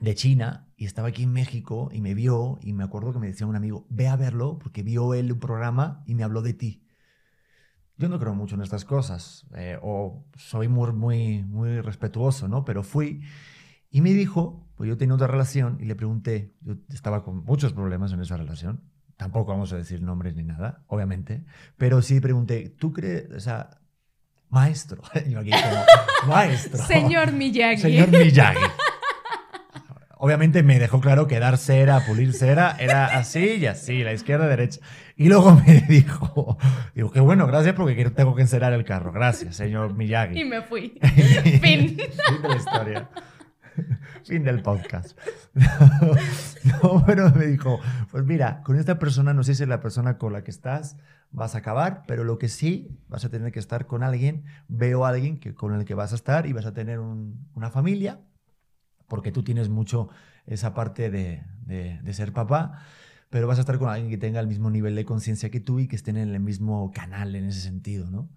[0.00, 3.26] de China y estaba aquí en México y me vio y me acuerdo que me
[3.26, 6.54] decía un amigo, ve a verlo porque vio él un programa y me habló de
[6.54, 6.86] ti.
[7.98, 12.64] Yo no creo mucho en estas cosas eh, o soy muy, muy, muy respetuoso, ¿no?
[12.64, 13.22] Pero fui
[13.90, 17.72] y me dijo, pues yo tenía otra relación y le pregunté, yo estaba con muchos
[17.72, 21.44] problemas en esa relación, tampoco vamos a decir nombres ni nada, obviamente,
[21.76, 23.70] pero sí pregunté, ¿tú crees, o sea,
[24.48, 26.84] maestro, yo aquí como, maestro.
[26.84, 27.82] Señor Miyagi.
[27.82, 28.58] Señor Miyagi.
[30.18, 34.46] Obviamente me dejó claro que dar cera, pulir cera, era así y así, la izquierda,
[34.46, 34.78] derecha.
[35.16, 36.58] Y luego me dijo,
[36.94, 39.10] digo, qué bueno, gracias porque tengo que encerar el carro.
[39.10, 40.40] Gracias, señor Miyagi.
[40.40, 40.96] Y me fui.
[41.02, 41.60] fin.
[41.60, 41.96] Fin.
[41.98, 43.08] Fin de la historia.
[44.24, 45.18] Fin del podcast.
[46.82, 47.80] No, pero me dijo,
[48.12, 50.96] pues mira, con esta persona, no sé si es la persona con la que estás,
[51.32, 55.04] vas a acabar, pero lo que sí, vas a tener que estar con alguien, veo
[55.04, 57.70] a alguien que, con el que vas a estar y vas a tener un- una
[57.70, 58.20] familia,
[59.08, 60.08] porque tú tienes mucho
[60.46, 62.78] esa parte de- de ser papá,
[63.28, 65.80] pero vas a estar con alguien que tenga el mismo nivel de conciencia que tú
[65.80, 68.28] y que estén en el mismo canal en ese sentido, ¿no?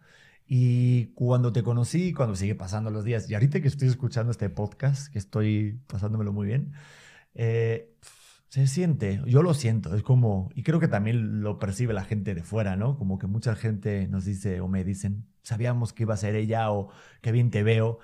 [0.48, 4.50] Y cuando te conocí, cuando sigue pasando los días, y ahorita que estoy escuchando este
[4.50, 6.74] podcast, que estoy pasándomelo muy bien,
[7.34, 7.96] eh,
[8.50, 12.36] se siente, yo lo siento, es como, y creo que también lo percibe la gente
[12.36, 12.98] de fuera, ¿no?
[12.98, 16.72] Como que mucha gente nos dice o me dicen, sabíamos que iba a ser ella
[16.72, 16.90] o
[17.22, 18.00] qué bien te veo.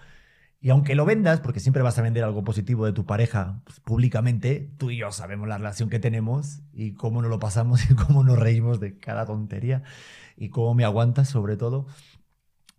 [0.59, 3.79] Y aunque lo vendas, porque siempre vas a vender algo positivo de tu pareja pues,
[3.79, 7.95] públicamente, tú y yo sabemos la relación que tenemos y cómo nos lo pasamos y
[7.95, 9.83] cómo nos reímos de cada tontería
[10.35, 11.87] y cómo me aguantas sobre todo.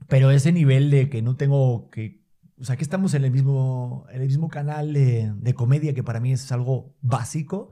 [0.08, 2.22] Pero ese nivel de que no tengo que...
[2.58, 6.04] O sea, que estamos en el mismo, en el mismo canal de, de comedia que
[6.04, 7.70] para mí es algo básico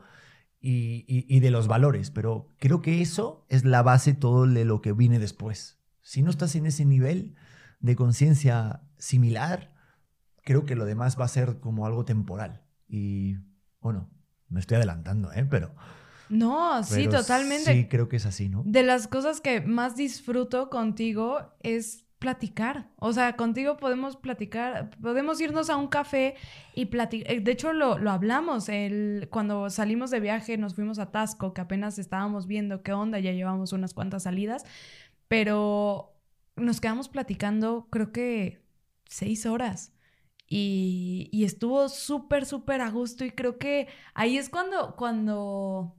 [0.61, 4.65] y, y- y de los valores, pero creo que eso es la base todo de
[4.65, 5.79] lo que viene después.
[6.03, 7.37] Si no estás en ese nivel
[7.79, 9.73] de conciencia similar,
[10.45, 12.63] creo que lo demás va a ser como algo temporal.
[12.89, 13.37] Y
[13.81, 14.11] bueno,
[14.49, 15.47] me estoy adelantando, ¿eh?
[15.49, 15.73] Pero,
[16.29, 17.73] No, sí, pero totalmente.
[17.75, 18.63] Sí, creo que es así, ¿no?
[18.67, 22.91] De las cosas que más disfruto contigo es platicar.
[22.97, 26.37] O sea, contigo podemos platicar, podemos irnos a un café
[26.75, 27.43] y platicar.
[27.43, 28.69] De hecho, lo, lo hablamos.
[28.69, 33.19] El, cuando salimos de viaje, nos fuimos a Tasco, que apenas estábamos viendo qué onda,
[33.19, 34.65] ya llevamos unas cuantas salidas,
[35.29, 36.15] pero
[36.57, 38.63] nos quedamos platicando, creo que
[39.07, 39.95] seis horas.
[40.47, 45.97] Y, y estuvo súper, súper a gusto y creo que ahí es cuando, cuando,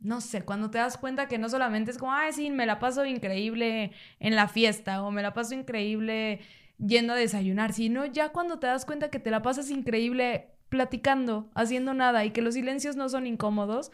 [0.00, 2.78] no sé, cuando te das cuenta que no solamente es como, ay, sí, me la
[2.78, 6.40] paso increíble en la fiesta o me la paso increíble
[6.78, 11.50] yendo a desayunar, sino ya cuando te das cuenta que te la pasas increíble platicando,
[11.54, 13.90] haciendo nada y que los silencios no son incómodos,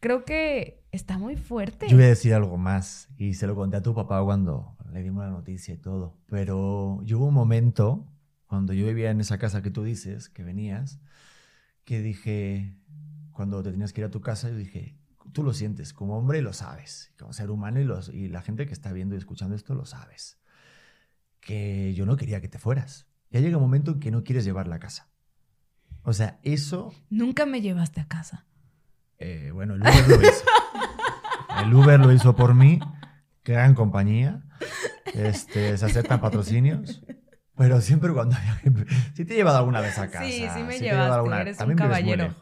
[0.00, 1.88] creo que está muy fuerte.
[1.88, 5.02] Yo voy a decir algo más y se lo conté a tu papá cuando le
[5.02, 8.06] dimos la noticia y todo, pero yo hubo un momento
[8.46, 11.00] cuando yo vivía en esa casa que tú dices, que venías,
[11.84, 12.76] que dije,
[13.32, 14.97] cuando te tenías que ir a tu casa, yo dije,
[15.32, 18.42] tú lo sientes como hombre y lo sabes, como ser humano y, los, y la
[18.42, 20.38] gente que está viendo y escuchando esto lo sabes,
[21.40, 23.06] que yo no quería que te fueras.
[23.30, 25.08] Ya llega un momento en que no quieres llevarla a casa.
[26.02, 28.46] O sea, eso Nunca me llevaste a casa.
[29.18, 30.44] eh, bueno, el Uber lo hizo.
[31.62, 32.78] El Uber lo hizo por mí.
[33.44, 34.42] Gran compañía.
[35.14, 37.02] Este, se aceptan patrocinios.
[37.56, 40.24] Pero siempre cuando había que- Sí te he llevado alguna vez a casa.
[40.24, 42.36] Sí, sí me te he llevado llevaste, eres un también muy caballero.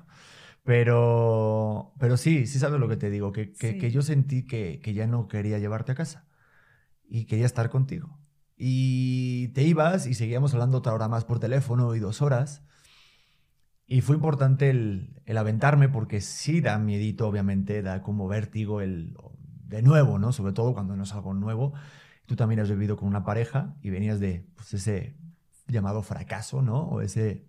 [0.67, 3.33] Pero, pero sí, sí sabes lo que te digo.
[3.33, 3.79] Que, que, Sí.
[3.79, 6.27] que yo sentí que, que ya no quería llevarte a casa.
[7.09, 8.19] Y quería estar contigo.
[8.57, 12.65] Y te ibas y seguíamos hablando otra hora más por teléfono y dos horas.
[13.87, 19.17] Y fue importante el, el, aventarme porque sí da miedito, obviamente, da como vértigo el
[19.69, 20.33] de nuevo, ¿no?
[20.33, 21.75] Sobre todo cuando no es algo nuevo.
[22.27, 25.17] Tú también has vivido con una pareja y venías de pues, ese
[25.69, 26.81] llamado fracaso, ¿no?
[26.89, 27.47] O ese,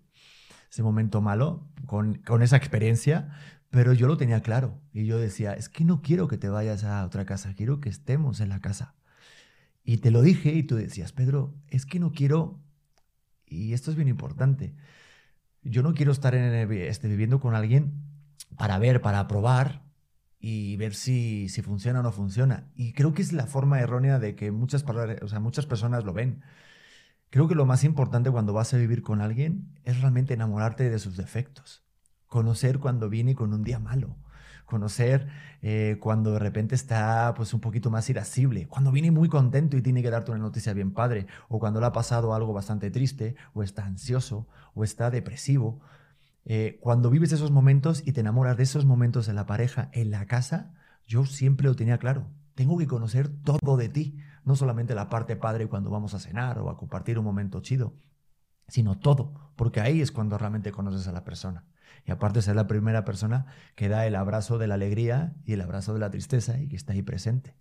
[0.69, 3.29] ese momento malo con, con esa experiencia,
[3.69, 6.83] pero yo lo tenía claro y yo decía, es que no quiero que te vayas
[6.83, 8.95] a otra casa, quiero que estemos en la casa.
[9.83, 12.59] Y te lo dije y tú decías, Pedro, es que no quiero,
[13.45, 14.75] y esto es bien importante,
[15.63, 18.03] yo no quiero estar en este, viviendo con alguien
[18.57, 19.83] para ver, para probar
[20.39, 22.67] y ver si, si funciona o no funciona.
[22.75, 26.13] Y creo que es la forma errónea de que muchas, o sea, muchas personas lo
[26.13, 26.41] ven.
[27.29, 30.97] Creo que lo más importante cuando vas a vivir con alguien es realmente enamorarte de
[30.97, 31.83] sus defectos,
[32.25, 34.15] conocer cuando viene con un día malo,
[34.65, 35.27] conocer
[35.61, 39.81] eh, cuando de repente está pues un poquito más irascible, cuando viene muy contento y
[39.81, 43.35] tiene que darte una noticia bien padre, o cuando le ha pasado algo bastante triste,
[43.53, 45.81] o está ansioso, o está depresivo.
[46.45, 50.11] Eh, cuando vives esos momentos y te enamoras de esos momentos en la pareja, en
[50.11, 50.73] la casa,
[51.05, 52.27] yo siempre lo tenía claro.
[52.55, 54.17] Tengo que conocer todo de ti,
[54.47, 57.93] no solamente la parte padre cuando vamos a cenar o a compartir un momento chido,
[58.69, 61.65] sino todo, porque ahí es cuando realmente conoces a la persona.
[62.05, 65.59] Y aparte ser la primera persona que da el abrazo de la alegría y el
[65.59, 67.57] abrazo de la tristeza y que está ahí presente.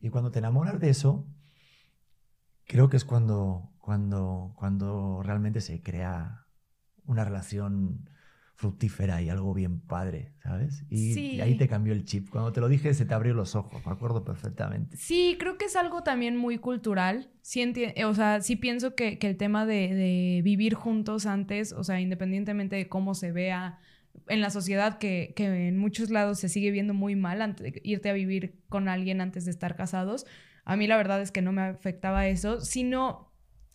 [0.00, 1.28] Y cuando te enamoras de eso,
[2.64, 6.46] creo que es cuando, cuando, cuando realmente se crea
[7.04, 8.08] una relación
[8.60, 10.84] fructífera y algo bien padre, ¿sabes?
[10.90, 12.28] Y, ahí te cambió el chip.
[12.28, 14.98] Cuando te lo dije, se te abrió los ojos, me acuerdo perfectamente.
[14.98, 17.30] Sí, creo que es algo también muy cultural.
[17.40, 17.72] Sí,
[18.04, 22.86] o sea, sí pienso que, el tema de, vivir juntos antes, o sea, independientemente de
[22.86, 23.78] cómo se vea
[24.28, 27.80] en la sociedad, que, que en muchos lados se sigue viendo muy mal antes de
[27.82, 30.26] irte a vivir con alguien antes de estar casados.
[30.66, 33.29] A mí la verdad es que no me afectaba eso, sino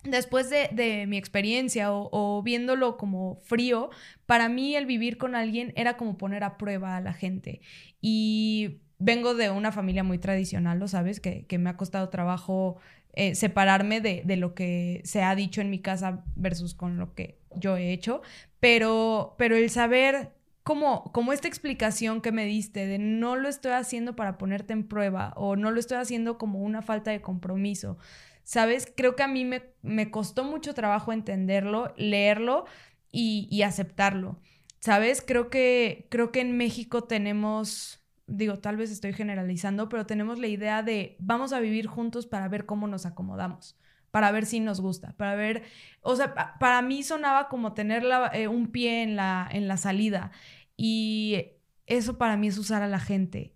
[0.08, 3.90] después de, mi experiencia o, viéndolo como frío,
[4.26, 7.60] para mí el vivir con alguien era como poner a prueba a la gente.
[8.00, 12.76] Y vengo de una familia muy tradicional, lo sabes, que, me ha costado trabajo
[13.12, 17.38] eh, separarme de, lo que se ha dicho en mi casa versus con lo que
[17.54, 18.22] yo he hecho,
[18.60, 20.32] pero, pero el saber
[20.66, 24.82] como, como esta explicación que me diste de no lo estoy haciendo para ponerte en
[24.82, 27.98] prueba o no lo estoy haciendo como una falta de compromiso,
[28.46, 28.90] ¿sabes?
[28.96, 32.64] Creo que a mí me, costó mucho trabajo entenderlo, leerlo
[33.10, 34.40] y, aceptarlo,
[34.78, 35.20] ¿sabes?
[35.20, 40.46] Creo que, creo que en México tenemos, digo, tal vez estoy generalizando, pero tenemos la
[40.46, 43.76] idea de vamos a vivir juntos para ver cómo nos acomodamos
[44.12, 45.64] para ver si nos gusta, para ver,
[46.00, 50.30] o sea, para mí sonaba como tener eh, un pie en la, en la salida
[50.74, 51.48] y
[51.84, 53.55] eso para mí es usar a la gente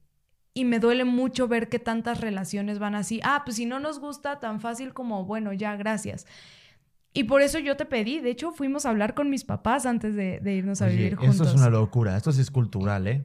[0.53, 3.20] y me duele mucho ver que tantas relaciones van así.
[3.22, 6.26] Ah, pues si no nos gusta, tan fácil como, bueno, ya, gracias.
[7.12, 10.14] Y por eso yo te pedí, de hecho fuimos a hablar con mis papás antes
[10.14, 11.40] de, irnos a vivir juntos.
[11.40, 13.24] Esto es una locura, esto sí es cultural, ¿eh?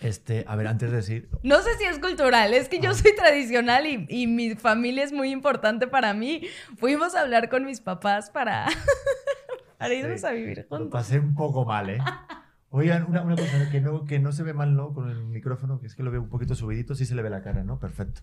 [0.00, 1.28] Este, a ver, antes de decir...
[1.42, 2.94] No sé si es cultural, es que yo ah.
[2.94, 6.42] soy tradicional y, y, mi familia es muy importante para mí.
[6.76, 8.66] Fuimos a hablar con mis papás para,
[9.78, 10.80] para irnos a vivir juntos.
[10.80, 11.98] Lo pasé un poco mal, ¿eh?
[12.74, 14.94] Oigan, una, una, cosa que no, que no se ve mal, ¿no?
[14.94, 17.28] Con el micrófono, que es que lo veo un poquito subidito, sí se le ve
[17.28, 17.78] la cara, ¿no?
[17.78, 18.22] Perfecto.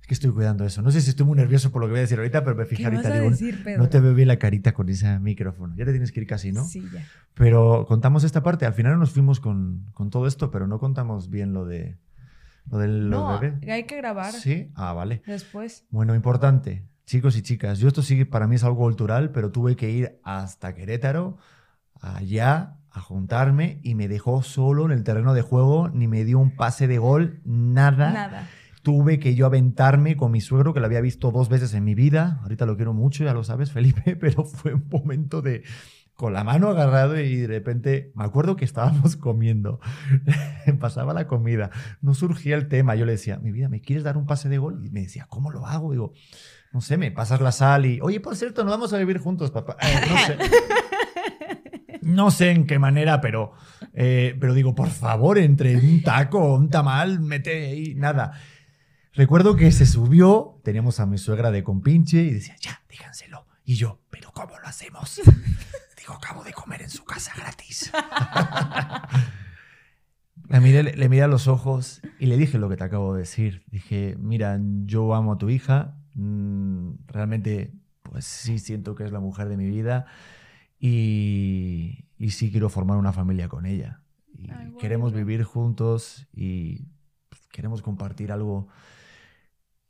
[0.00, 0.80] Es que estoy cuidando eso.
[0.80, 2.64] No sé si estoy muy nervioso por lo que voy a decir ahorita, pero me
[2.64, 3.10] fijé ahorita.
[3.10, 3.30] Digo,
[3.76, 5.74] no te veo bien la carita con ese micrófono.
[5.76, 6.64] Ya te tienes que ir casi, ¿no?
[6.64, 7.04] Sí, ya.
[7.34, 8.64] Pero contamos esta parte.
[8.64, 11.98] Al final nos fuimos con, con todo esto, pero no contamos bien lo de
[12.70, 13.70] lo del no, bebé.
[13.70, 14.32] hay que grabar.
[14.32, 15.22] Sí, ah, vale.
[15.26, 15.84] Después.
[15.90, 16.84] Bueno, importante.
[17.04, 20.20] Chicos y chicas, yo esto sí para mí es algo cultural, pero tuve que ir
[20.22, 21.38] hasta Querétaro,
[22.00, 26.38] allá, a juntarme y me dejó solo en el terreno de juego, ni me dio
[26.38, 28.12] un pase de gol, nada.
[28.12, 28.48] Nada.
[28.82, 31.94] Tuve que yo aventarme con mi suegro, que lo había visto dos veces en mi
[31.94, 32.40] vida.
[32.42, 35.62] Ahorita lo quiero mucho, ya lo sabes, Felipe, pero fue un momento de
[36.20, 39.80] con la mano agarrado y de repente me acuerdo que estábamos comiendo.
[40.78, 41.70] Pasaba la comida,
[42.02, 42.94] no surgía el tema.
[42.94, 44.84] Yo le decía, mi vida, ¿me quieres dar un pase de gol?
[44.84, 45.92] Y me decía, ¿cómo lo hago?
[45.92, 46.12] Digo,
[46.72, 49.50] no sé, me pasas la sal y, oye, por cierto, no vamos a vivir juntos,
[49.50, 49.78] papá.
[49.80, 50.36] Eh, no sé.
[52.10, 53.52] No sé en qué manera, pero,
[53.94, 58.32] eh, pero digo, por favor, entre un taco un tamal, mete ahí, nada.
[59.12, 63.46] Recuerdo que se subió, teníamos a mi suegra de compinche y decía, ya, díganselo.
[63.64, 65.20] Y yo, ¿pero cómo lo hacemos?
[65.98, 67.92] Digo, acabo de comer en su casa gratis.
[70.48, 73.20] le, miré, le miré a los ojos y le dije lo que te acabo de
[73.20, 73.64] decir.
[73.70, 79.20] Dije, mira, yo amo a tu hija, mm, realmente, pues sí siento que es la
[79.20, 80.06] mujer de mi vida
[80.80, 84.02] y, y sí quiero formar una familia con ella.
[84.34, 86.86] Y queremos vivir juntos y
[87.28, 88.68] pues, queremos compartir algo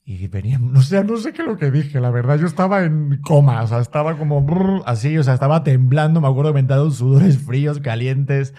[0.05, 2.37] Y venía, no sé, no sé qué es lo que dije, la verdad.
[2.39, 6.21] Yo estaba en coma, o sea, estaba como brrr, así, o sea, estaba temblando.
[6.21, 8.55] Me acuerdo que me sudores fríos, calientes.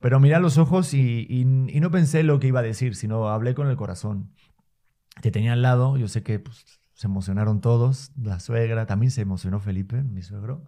[0.00, 1.40] Pero miré a los ojos y, y-
[1.76, 4.30] y no pensé lo que iba a decir, sino hablé con el corazón.
[5.22, 6.64] Te tenía al lado, yo sé que pues,
[6.94, 10.64] se emocionaron todos, la suegra, también se emocionó Felipe, mi suegro.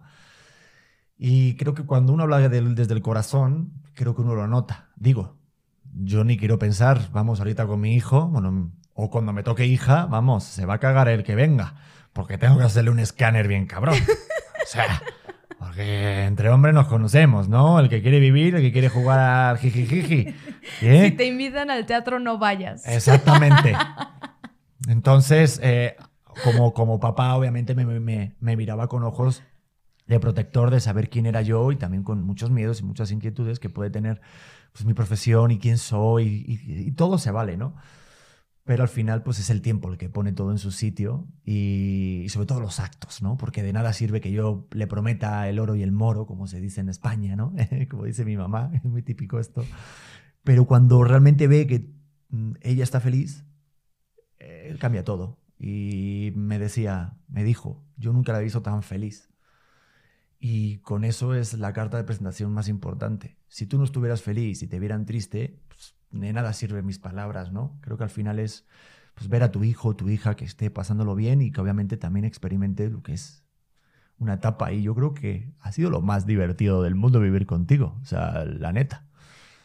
[1.23, 4.87] Y creo que cuando uno habla del- desde el corazón, creo que uno lo nota.
[4.95, 5.37] Digo,
[5.93, 10.07] yo ni quiero pensar, vamos ahorita con mi hijo, bueno, o cuando me toque hija,
[10.07, 11.75] vamos, se va a cagar el que venga,
[12.11, 13.93] porque tengo que hacerle un escáner bien cabrón.
[14.63, 15.03] O sea,
[15.59, 17.79] porque entre hombres nos conocemos, ¿no?
[17.79, 20.33] El que quiere vivir, el que quiere jugar al jijijiji.
[20.81, 21.05] ¿eh?
[21.05, 22.87] Si te invitan al teatro, no vayas.
[22.87, 23.75] Exactamente.
[24.87, 25.95] Entonces, eh,
[26.43, 29.43] como, como papá, obviamente me, me- me miraba con ojos
[30.11, 33.59] de protector de saber quién era yo y también con muchos miedos y muchas inquietudes
[33.59, 34.19] que puede tener
[34.73, 37.75] pues, mi profesión y quién soy y, todo se vale, ¿no?
[38.65, 42.23] Pero al final, pues es el tiempo el que pone todo en su sitio y,
[42.25, 43.37] y sobre todo los actos, ¿no?
[43.37, 46.59] Porque de nada sirve que yo le prometa el oro y el moro, como se
[46.59, 47.53] dice en España, ¿no?
[47.89, 49.65] como dice mi mamá, es muy típico esto.
[50.43, 51.89] Pero cuando realmente ve que
[52.29, 53.45] mm, ella está feliz,
[54.39, 55.39] eh, cambia todo.
[55.57, 59.30] Y me decía, me dijo, yo nunca la he visto tan feliz.
[60.43, 63.37] Y con eso es la carta de presentación más importante.
[63.47, 67.51] Si tú no estuvieras feliz y te vieran triste, pues, de nada sirven mis palabras,
[67.53, 67.77] ¿no?
[67.81, 68.65] Creo que al final es
[69.13, 71.95] pues, ver a tu hijo o tu hija que esté pasándolo bien y que obviamente
[71.95, 73.43] también experimente lo que es
[74.17, 74.71] una etapa.
[74.73, 77.99] Y yo creo que ha sido lo más divertido del mundo vivir contigo.
[78.01, 79.05] O sea, la neta.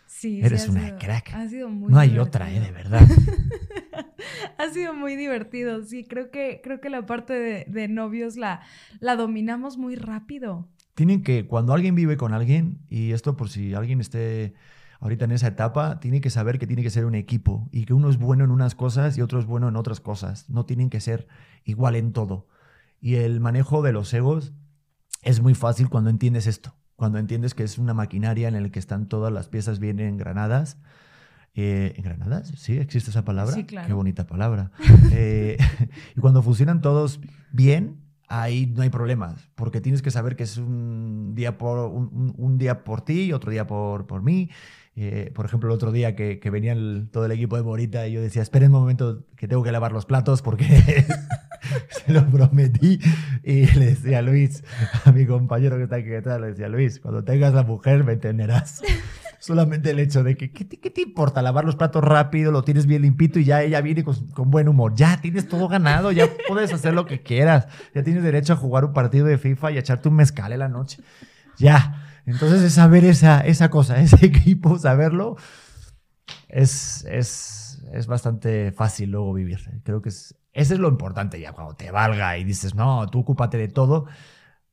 [0.06, 1.32] Sí, Eres sí, una sido- crack.
[1.34, 2.28] Ha sido muy No hay divertido.
[2.28, 2.60] otra, ¿eh?
[2.60, 3.00] De verdad.
[4.58, 6.04] Ha sido muy divertido, sí.
[6.04, 8.60] Creo que, creo que la parte de, novios la,
[9.00, 10.68] la dominamos muy rápido.
[10.94, 14.54] tienen que, cuando alguien vive con alguien, y esto por si alguien esté
[15.00, 17.94] ahorita en esa etapa, tiene que saber que tiene que ser un equipo y que
[17.94, 20.48] uno es bueno en unas cosas y otro es bueno en otras cosas.
[20.48, 21.26] No tienen que ser
[21.64, 22.48] igual en todo.
[23.00, 24.52] Y el manejo de los egos
[25.22, 28.78] es muy fácil cuando entiendes esto, cuando entiendes que es una maquinaria en la que
[28.78, 30.78] están todas las piezas bien engranadas.
[31.56, 32.52] Eh, ¿Engranadas?
[32.56, 33.54] Sí, existe esa palabra.
[33.54, 33.86] Sí, claro.
[33.88, 34.70] Qué bonita palabra.
[35.12, 35.56] Eh,
[36.16, 37.20] y cuando funcionan todos
[37.52, 37.96] bien,
[38.28, 42.58] ahí no hay problemas, porque tienes que saber que es un día por, un, un-
[42.58, 44.50] día por ti y otro día por, por mí.
[44.98, 48.06] Eh, por ejemplo, el otro día que, que venía el- todo el equipo de Morita
[48.08, 50.66] y yo decía, esperen un momento que tengo que lavar los platos porque
[51.90, 52.98] se lo prometí.
[53.42, 54.64] Y le decía a Luis,
[55.04, 58.14] a mi compañero que está aquí detrás, le decía, Luis, cuando tengas la mujer me
[58.14, 58.82] entenderás.
[59.38, 61.42] Solamente el hecho de que, ¿qué te, qué te importa?
[61.42, 64.68] Lavar los platos rápido, lo tienes bien limpito y ya ella viene con, con buen
[64.68, 64.94] humor.
[64.94, 67.66] Ya tienes todo ganado, ya puedes hacer lo que quieras.
[67.94, 70.60] Ya tienes derecho a jugar un partido de FIFA y a echarte un mezcal en
[70.60, 71.02] la noche.
[71.58, 72.02] Ya.
[72.26, 75.36] Entonces, es saber esa, esa cosa, ese equipo, saberlo,
[76.48, 79.60] es, es, es bastante fácil luego vivir.
[79.84, 81.52] Creo que es, ese es lo importante ya.
[81.52, 84.06] Cuando te valga y dices, no, tú ocúpate de todo,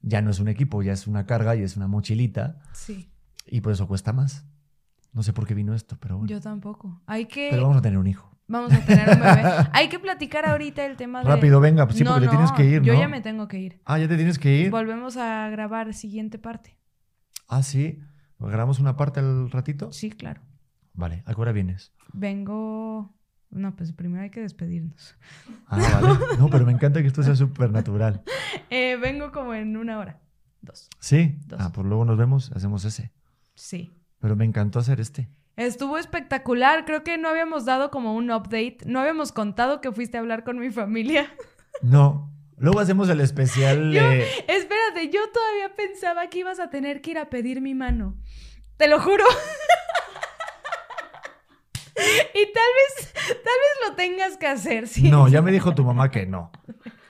[0.02, 2.60] ya no es un equipo, ya es una carga y es una mochilita.
[2.74, 3.12] Sí,
[3.46, 4.46] Y por eso cuesta más.
[5.14, 6.30] No sé por qué vino esto, pero bueno.
[6.30, 7.02] yo tampoco.
[7.06, 7.50] Hay que...
[7.52, 8.30] Pero vamos a tener un hijo.
[8.48, 9.44] Vamos a tener un bebé.
[9.72, 11.30] Hay que platicar ahorita el tema de...
[11.30, 13.00] Rápido, venga, pues sí, No, porque te tienes que ir, Yo ¿no?
[13.00, 13.80] ya me tengo que ir.
[13.86, 14.72] Ah, ya te tienes que ir.
[14.72, 16.78] Volvemos a grabar siguiente parte.
[17.48, 18.00] Ah, sí.
[18.40, 19.92] ¿Grabamos una parte al ratito?
[19.92, 20.42] Sí, claro.
[20.94, 21.94] Vale, ¿a qué hora vienes?
[22.12, 23.16] Vengo...
[23.50, 25.16] No, pues primero hay que despedirnos.
[25.68, 26.38] Ah, vale.
[26.40, 28.24] No, pero me encanta que esto sea súper natural.
[28.70, 30.20] Eh, vengo como en una hora.
[30.62, 30.90] Dos.
[31.00, 31.38] ¿Sí?
[31.46, 31.60] Dos.
[31.62, 33.12] Ah, pues luego nos vemos, hacemos ese.
[33.54, 34.03] Sí.
[34.24, 35.28] Pero me encantó hacer este.
[35.58, 36.86] Estuvo espectacular.
[36.86, 38.78] Creo que no habíamos dado como un update.
[38.86, 41.28] No habíamos contado que fuiste a hablar con mi familia.
[41.82, 42.32] No.
[42.58, 43.92] Luego hacemos el especial.
[43.92, 48.16] Yo- Espérate, yo todavía pensaba que ibas a tener que ir a pedir mi mano.
[48.78, 49.26] Te lo juro.
[51.98, 55.10] y tal vez, tal vez lo tengas que hacer, sí.
[55.10, 56.50] No, ya me dijo tu mamá que no.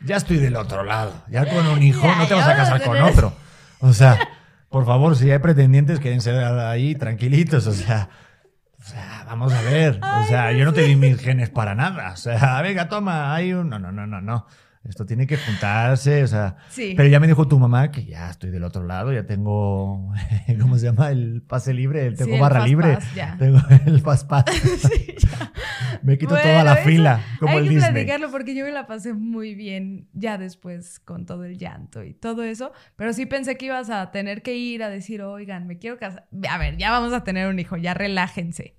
[0.03, 1.13] Ya estoy del otro lado.
[1.29, 3.33] Ya con un hijo Ya, no te vas a casar con otro.
[3.81, 4.17] O sea,
[4.73, 7.67] por favor, si hay pretendientes, quédense ahí tranquilitos.
[7.67, 8.09] O sea,
[8.79, 9.99] o sea, vamos a ver.
[10.01, 12.11] O sea, yo no te di mis genes para nada.
[12.11, 13.69] O sea, venga, toma, hay un.
[13.69, 14.47] No, no, no, no, no.
[14.85, 16.57] Esto tiene que juntarse, o sea.
[16.69, 16.93] Sí.
[16.97, 20.11] Pero ya me dijo tu mamá que ya estoy del otro lado, ya tengo,
[20.61, 21.09] ¿cómo se llama?
[21.09, 23.35] El pase libre, el- Sí, tengo el barra fast libre, pass, ya.
[23.39, 24.45] tengo el fast pass.
[24.53, 25.51] Sí, ya.
[26.01, 27.91] Me quito Bueno, toda la eso fila, como Hay el que Disney.
[27.93, 32.13] platicarlo porque yo me la pasé muy bien ya después con todo el llanto y
[32.13, 32.73] todo eso.
[32.97, 36.27] Pero sí pensé que ibas a tener que ir a decir, oigan, me quiero casar.
[36.49, 38.75] A ver, ya vamos a tener un hijo, ya relájense.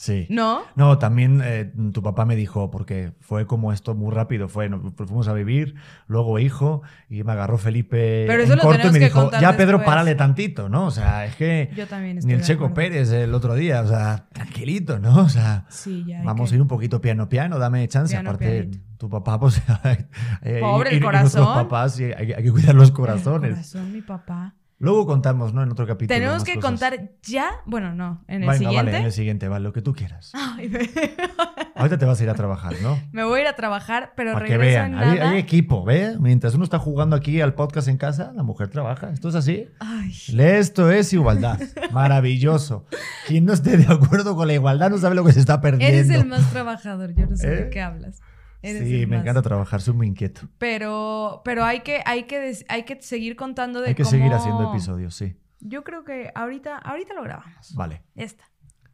[0.00, 0.28] Sí.
[0.30, 0.60] ¿No?
[0.76, 4.80] No, también eh, tu papá me dijo, porque fue como esto muy rápido, fue, nos
[4.94, 5.74] fuimos a vivir,
[6.06, 9.56] luego hijo, y me agarró Felipe Pero eso en lo corto y me dijo, ya
[9.56, 9.86] Pedro, después".
[9.86, 10.86] párale tantito, ¿no?
[10.86, 12.72] O sea, es que Yo también ni el Checo.
[12.72, 15.16] Pérez el otro día, o sea, tranquilito, ¿no?
[15.22, 16.20] O sea, Sí, ya.
[16.20, 18.14] hay vamos que- a ir un poquito piano piano, dame chance.
[18.14, 18.78] Piano, Aparte, pianito.
[18.98, 19.60] tu papá, pues,
[20.60, 21.44] Pobre, y, el y nuestros corazón.
[21.54, 23.50] papás, hay, hay que cuidar los El corazones.
[23.50, 24.54] corazón, mi papá.
[24.80, 25.62] Luego contamos, ¿no?
[25.64, 26.14] En otro capítulo.
[26.16, 26.70] Tenemos que cosas.
[26.70, 27.50] contar ya.
[27.66, 28.22] Bueno, no.
[28.28, 28.76] En el Venga, siguiente.
[28.76, 30.30] vale, en el siguiente, vale, lo que tú quieras.
[30.34, 30.78] Ay, me...
[31.74, 32.98] Ahorita te vas a ir a trabajar, ¿no?
[33.12, 36.16] me voy a ir a trabajar, pero Para que vean, en hay, equipo, ¿ve?
[36.18, 39.10] Mientras uno está jugando aquí al podcast en casa, la mujer trabaja.
[39.10, 39.68] ¿Esto es así?
[39.78, 40.12] Ay.
[40.38, 41.60] Esto es igualdad.
[41.92, 42.86] Maravilloso.
[43.26, 45.96] Quien no esté de acuerdo con la igualdad no sabe lo que se está perdiendo.
[45.98, 47.14] Eres el más trabajador.
[47.14, 47.56] Yo no sé ¿Eh?
[47.64, 48.20] de qué hablas.
[48.62, 49.20] Eres Sí, me más.
[49.22, 50.48] encanta trabajar, soy muy inquieto.
[50.58, 54.32] Pero, pero hay que, hay que, hay que seguir contando de Hay que cómo- seguir
[54.32, 55.36] haciendo episodios, sí.
[55.60, 57.74] Yo creo que ahorita, ahorita lo grabamos.
[57.74, 58.02] Vale.
[58.16, 58.44] Esta.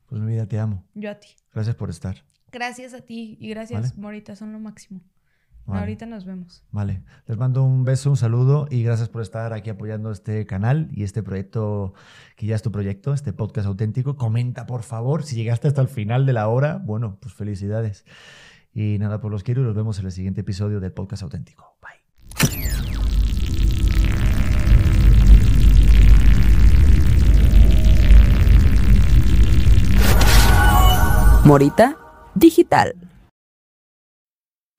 [0.07, 0.85] Pues mi vida, te amo.
[0.95, 1.29] Yo a ti.
[1.53, 2.25] Gracias por estar.
[2.53, 3.95] Gracias a ti y gracias, Vale.
[4.01, 5.01] Morita, son lo máximo.
[5.67, 5.81] Vale.
[5.81, 6.63] Ahorita nos vemos.
[6.71, 10.89] Vale, les mando un beso, un saludo y gracias por estar aquí apoyando este canal
[10.93, 11.95] y este proyecto
[12.37, 14.17] que ya es tu proyecto, este podcast auténtico.
[14.17, 18.05] Comenta, por favor, si llegaste hasta el final de la hora, bueno, pues felicidades.
[18.75, 21.77] Y nada, pues los quiero y los vemos en el siguiente episodio del podcast auténtico.
[21.81, 22.05] Bye.
[31.45, 31.97] Morita
[32.35, 33.14] Digital.